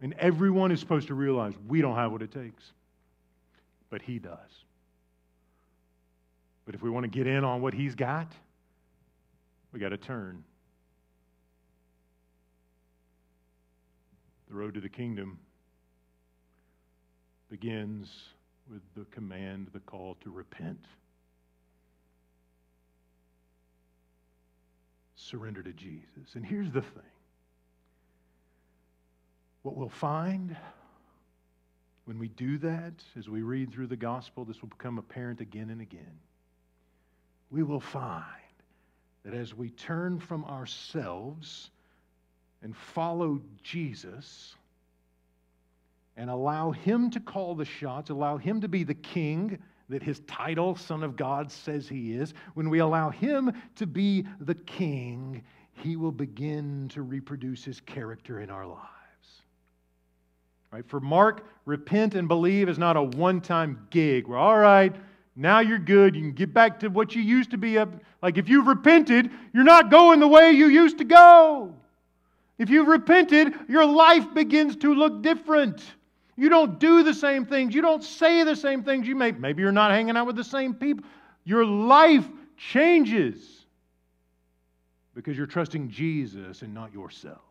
And 0.00 0.14
everyone 0.14 0.72
is 0.72 0.80
supposed 0.80 1.08
to 1.08 1.14
realize 1.14 1.52
we 1.66 1.82
don't 1.82 1.96
have 1.96 2.12
what 2.12 2.22
it 2.22 2.32
takes, 2.32 2.72
but 3.90 4.00
he 4.00 4.18
does. 4.18 4.64
But 6.64 6.74
if 6.74 6.80
we 6.80 6.88
want 6.88 7.04
to 7.04 7.10
get 7.10 7.26
in 7.26 7.44
on 7.44 7.60
what 7.60 7.74
he's 7.74 7.94
got, 7.94 8.32
we 9.70 9.80
got 9.80 9.90
to 9.90 9.98
turn 9.98 10.44
The 14.48 14.54
road 14.54 14.74
to 14.74 14.80
the 14.80 14.88
kingdom 14.88 15.38
begins 17.50 18.10
with 18.70 18.82
the 18.94 19.04
command, 19.14 19.68
the 19.72 19.80
call 19.80 20.16
to 20.22 20.30
repent. 20.30 20.84
Surrender 25.16 25.62
to 25.62 25.72
Jesus. 25.72 26.34
And 26.34 26.44
here's 26.44 26.70
the 26.70 26.82
thing 26.82 27.02
what 29.62 29.76
we'll 29.76 29.88
find 29.88 30.56
when 32.08 32.18
we 32.18 32.28
do 32.28 32.56
that, 32.58 32.94
as 33.18 33.28
we 33.28 33.42
read 33.42 33.70
through 33.70 33.88
the 33.88 33.96
gospel, 33.96 34.46
this 34.46 34.62
will 34.62 34.70
become 34.70 34.96
apparent 34.96 35.42
again 35.42 35.68
and 35.68 35.82
again. 35.82 36.20
We 37.50 37.62
will 37.62 37.80
find 37.80 38.24
that 39.24 39.34
as 39.34 39.54
we 39.54 39.68
turn 39.68 40.18
from 40.18 40.46
ourselves 40.46 41.68
and 42.62 42.76
follow 42.76 43.40
Jesus 43.62 44.54
and 46.16 46.28
allow 46.28 46.72
Him 46.72 47.10
to 47.10 47.20
call 47.20 47.54
the 47.54 47.64
shots, 47.64 48.10
allow 48.10 48.36
Him 48.36 48.60
to 48.60 48.68
be 48.68 48.84
the 48.84 48.94
king 48.94 49.58
that 49.88 50.02
His 50.02 50.20
title, 50.26 50.76
Son 50.76 51.02
of 51.02 51.16
God, 51.16 51.50
says 51.50 51.88
He 51.88 52.12
is, 52.12 52.34
when 52.54 52.68
we 52.68 52.80
allow 52.80 53.10
Him 53.10 53.52
to 53.76 53.86
be 53.86 54.26
the 54.40 54.54
king, 54.54 55.42
He 55.72 55.96
will 55.96 56.12
begin 56.12 56.88
to 56.92 57.02
reproduce 57.02 57.64
His 57.64 57.80
character 57.80 58.40
in 58.40 58.50
our 58.50 58.66
lives. 58.66 58.88
Right? 60.72 60.86
For 60.86 61.00
Mark, 61.00 61.46
repent 61.64 62.14
and 62.14 62.28
believe 62.28 62.68
is 62.68 62.78
not 62.78 62.96
a 62.96 63.02
one 63.02 63.40
time 63.40 63.86
gig. 63.90 64.26
We're 64.26 64.36
all 64.36 64.58
right. 64.58 64.94
Now 65.34 65.60
you're 65.60 65.78
good. 65.78 66.16
You 66.16 66.22
can 66.22 66.32
get 66.32 66.52
back 66.52 66.80
to 66.80 66.88
what 66.88 67.14
you 67.14 67.22
used 67.22 67.52
to 67.52 67.58
be. 67.58 67.78
Like 68.20 68.36
if 68.36 68.48
you've 68.48 68.66
repented, 68.66 69.30
you're 69.54 69.64
not 69.64 69.88
going 69.90 70.18
the 70.18 70.28
way 70.28 70.50
you 70.50 70.66
used 70.66 70.98
to 70.98 71.04
go. 71.04 71.74
If 72.58 72.70
you've 72.70 72.88
repented, 72.88 73.54
your 73.68 73.84
life 73.84 74.34
begins 74.34 74.76
to 74.76 74.94
look 74.94 75.22
different. 75.22 75.82
You 76.36 76.48
don't 76.48 76.78
do 76.78 77.02
the 77.02 77.14
same 77.14 77.46
things. 77.46 77.74
You 77.74 77.82
don't 77.82 78.02
say 78.02 78.44
the 78.44 78.56
same 78.56 78.82
things. 78.82 79.06
You 79.06 79.14
may, 79.14 79.32
maybe 79.32 79.62
you're 79.62 79.72
not 79.72 79.90
hanging 79.90 80.16
out 80.16 80.26
with 80.26 80.36
the 80.36 80.44
same 80.44 80.74
people. 80.74 81.04
Your 81.44 81.64
life 81.64 82.28
changes 82.56 83.64
because 85.14 85.36
you're 85.36 85.46
trusting 85.46 85.88
Jesus 85.88 86.62
and 86.62 86.74
not 86.74 86.92
yourself. 86.92 87.42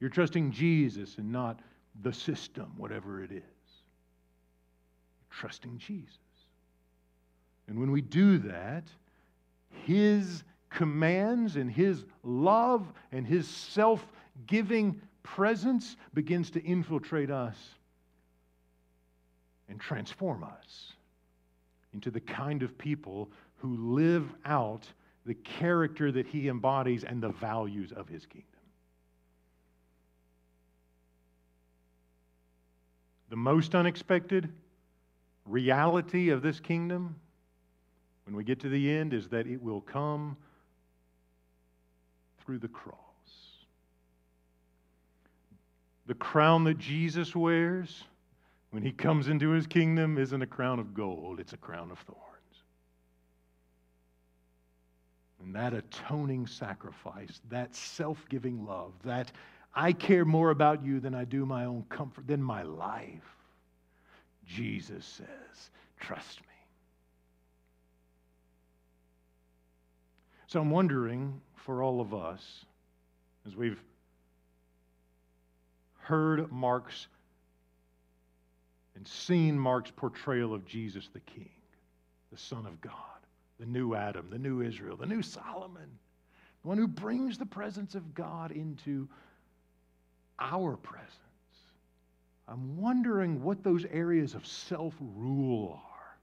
You're 0.00 0.10
trusting 0.10 0.52
Jesus 0.52 1.18
and 1.18 1.32
not 1.32 1.60
the 2.02 2.12
system, 2.12 2.72
whatever 2.76 3.22
it 3.22 3.32
is. 3.32 3.42
You're 3.42 5.30
trusting 5.30 5.78
Jesus. 5.78 6.18
And 7.66 7.78
when 7.78 7.90
we 7.90 8.00
do 8.00 8.38
that, 8.38 8.84
His 9.84 10.44
commands 10.70 11.56
and 11.56 11.70
His 11.70 12.04
love 12.22 12.92
and 13.12 13.26
His 13.26 13.46
self 13.46 14.06
giving 14.46 15.00
presence 15.22 15.96
begins 16.14 16.50
to 16.52 16.64
infiltrate 16.64 17.30
us 17.30 17.56
and 19.68 19.80
transform 19.80 20.42
us 20.42 20.92
into 21.92 22.10
the 22.10 22.20
kind 22.20 22.62
of 22.62 22.76
people 22.78 23.30
who 23.56 23.94
live 23.94 24.28
out 24.44 24.86
the 25.26 25.34
character 25.34 26.10
that 26.12 26.26
he 26.26 26.48
embodies 26.48 27.04
and 27.04 27.22
the 27.22 27.28
values 27.28 27.92
of 27.92 28.08
his 28.08 28.24
kingdom. 28.26 28.46
The 33.28 33.36
most 33.36 33.74
unexpected 33.74 34.48
reality 35.44 36.30
of 36.30 36.40
this 36.40 36.60
kingdom, 36.60 37.16
when 38.24 38.34
we 38.34 38.44
get 38.44 38.60
to 38.60 38.70
the 38.70 38.90
end, 38.90 39.12
is 39.12 39.28
that 39.28 39.46
it 39.46 39.62
will 39.62 39.82
come 39.82 40.36
through 42.42 42.58
the 42.58 42.68
cross. 42.68 43.07
The 46.08 46.14
crown 46.14 46.64
that 46.64 46.78
Jesus 46.78 47.36
wears 47.36 48.04
when 48.70 48.82
he 48.82 48.92
comes 48.92 49.28
into 49.28 49.50
his 49.50 49.66
kingdom 49.66 50.16
isn't 50.16 50.40
a 50.40 50.46
crown 50.46 50.78
of 50.78 50.94
gold, 50.94 51.38
it's 51.38 51.52
a 51.52 51.58
crown 51.58 51.90
of 51.90 51.98
thorns. 51.98 52.22
And 55.42 55.54
that 55.54 55.74
atoning 55.74 56.46
sacrifice, 56.46 57.42
that 57.50 57.76
self 57.76 58.24
giving 58.30 58.64
love, 58.64 58.92
that 59.04 59.30
I 59.74 59.92
care 59.92 60.24
more 60.24 60.48
about 60.50 60.82
you 60.82 60.98
than 60.98 61.14
I 61.14 61.24
do 61.24 61.44
my 61.44 61.66
own 61.66 61.84
comfort, 61.90 62.26
than 62.26 62.42
my 62.42 62.62
life, 62.62 63.36
Jesus 64.46 65.04
says, 65.04 65.70
trust 66.00 66.40
me. 66.40 66.46
So 70.46 70.58
I'm 70.58 70.70
wondering 70.70 71.38
for 71.54 71.82
all 71.82 72.00
of 72.00 72.14
us, 72.14 72.64
as 73.46 73.54
we've 73.54 73.82
heard 76.08 76.50
Mark's 76.50 77.06
and 78.96 79.06
seen 79.06 79.58
Mark's 79.58 79.90
portrayal 79.90 80.54
of 80.54 80.64
Jesus 80.64 81.10
the 81.12 81.20
King, 81.20 81.50
the 82.32 82.38
Son 82.38 82.64
of 82.64 82.80
God, 82.80 82.94
the 83.60 83.66
new 83.66 83.94
Adam, 83.94 84.28
the 84.30 84.38
new 84.38 84.62
Israel, 84.62 84.96
the 84.96 85.06
new 85.06 85.20
Solomon, 85.20 85.98
the 86.62 86.68
one 86.68 86.78
who 86.78 86.88
brings 86.88 87.36
the 87.36 87.44
presence 87.44 87.94
of 87.94 88.14
God 88.14 88.52
into 88.52 89.06
our 90.38 90.76
presence. 90.76 91.12
I'm 92.48 92.78
wondering 92.80 93.42
what 93.42 93.62
those 93.62 93.84
areas 93.92 94.34
of 94.34 94.46
self 94.46 94.94
rule 95.14 95.78
are 95.78 96.16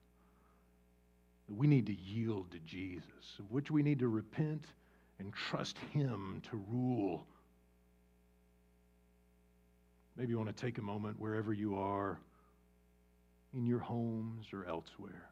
that 1.47 1.55
we 1.55 1.67
need 1.67 1.85
to 1.85 1.93
yield 1.93 2.49
to 2.51 2.59
Jesus, 2.65 3.37
of 3.37 3.51
which 3.51 3.69
we 3.69 3.83
need 3.83 3.99
to 3.99 4.07
repent 4.07 4.65
and 5.19 5.31
trust 5.31 5.77
Him 5.93 6.41
to 6.49 6.59
rule 6.71 7.27
Maybe 10.17 10.31
you 10.31 10.37
want 10.37 10.55
to 10.55 10.65
take 10.65 10.77
a 10.77 10.81
moment 10.81 11.19
wherever 11.19 11.51
you 11.51 11.75
are, 11.75 12.17
in 13.53 13.65
your 13.65 13.79
homes 13.79 14.47
or 14.53 14.65
elsewhere. 14.65 15.29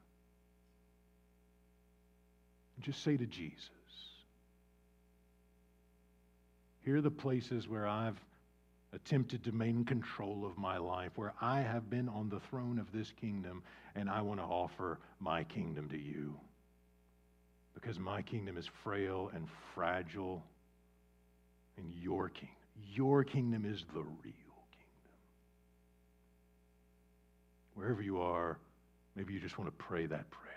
And 2.76 2.86
just 2.86 3.04
say 3.04 3.18
to 3.18 3.26
Jesus, 3.26 3.70
Here 6.84 6.98
are 6.98 7.02
the 7.02 7.12
places 7.12 7.68
where 7.68 7.88
I've 7.88 8.20
attempted 8.94 9.44
to 9.46 9.52
maintain 9.52 9.86
control 9.86 10.46
of 10.46 10.58
my 10.58 10.78
life, 10.78 11.12
where 11.16 11.34
I 11.42 11.62
have 11.62 11.90
been 11.90 12.10
on 12.10 12.30
the 12.30 12.40
throne 12.50 12.78
of 12.78 12.92
this 12.92 13.12
kingdom, 13.20 13.64
and 13.96 14.10
I 14.10 14.22
want 14.22 14.40
to 14.40 14.46
offer 14.46 15.00
my 15.20 15.44
kingdom 15.44 15.90
to 15.90 15.98
you. 15.98 16.36
Because 17.74 17.98
my 17.98 18.22
kingdom 18.22 18.58
is 18.58 18.70
frail 18.84 19.32
and 19.34 19.48
fragile, 19.74 20.44
and 21.78 21.92
your 21.92 22.30
kingdom, 22.30 22.56
your 22.94 23.24
kingdom 23.24 23.66
is 23.66 23.84
the 23.94 24.02
real. 24.02 24.43
Wherever 27.76 28.02
you 28.02 28.22
are, 28.22 28.58
maybe 29.16 29.34
you 29.34 29.40
just 29.40 29.58
want 29.58 29.70
to 29.70 29.84
pray 29.84 30.06
that 30.06 30.30
prayer 30.30 30.54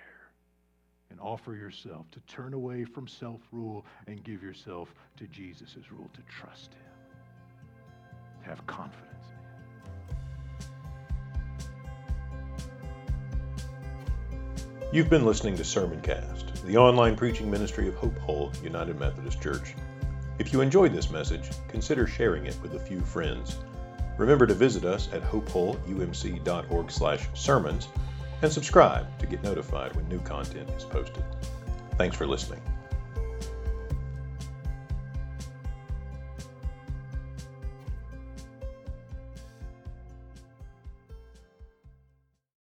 and 1.11 1.21
offer 1.21 1.55
yourself 1.55 2.11
to 2.11 2.21
turn 2.21 2.53
away 2.53 2.85
from 2.85 3.07
self 3.07 3.41
rule 3.53 3.87
and 4.07 4.23
give 4.25 4.43
yourself 4.43 4.95
to 5.17 5.27
Jesus' 5.29 5.77
rule, 5.91 6.11
to 6.15 6.21
trust 6.23 6.75
Him, 6.75 6.83
to 8.43 8.49
have 8.49 8.67
confidence 8.67 9.25
in 9.31 9.37
Him. 14.79 14.93
You've 14.93 15.11
been 15.11 15.25
listening 15.25 15.57
to 15.57 15.63
Sermoncast, 15.63 16.63
the 16.63 16.77
online 16.77 17.17
preaching 17.17 17.51
ministry 17.51 17.89
of 17.89 17.95
Hope 17.95 18.19
Hull 18.19 18.53
United 18.63 18.99
Methodist 18.99 19.41
Church. 19.41 19.75
If 20.39 20.53
you 20.53 20.61
enjoyed 20.61 20.93
this 20.93 21.11
message, 21.11 21.49
consider 21.69 22.07
sharing 22.07 22.47
it 22.47 22.57
with 22.63 22.75
a 22.75 22.79
few 22.79 23.01
friends. 23.01 23.59
Remember 24.19 24.47
to 24.47 24.55
visit 24.55 24.85
us 24.85 25.09
at 25.13 25.23
hopehullumc.org 25.23 26.91
slash 26.91 27.29
sermons 27.35 27.89
and 28.43 28.53
subscribe 28.53 29.07
to 29.19 29.27
get 29.27 29.43
notified 29.43 29.95
when 29.95 30.09
new 30.09 30.21
content 30.21 30.69
is 30.77 30.85
posted. 30.85 31.25
Thanks 31.97 32.17
for 32.17 32.27
listening. 32.27 32.61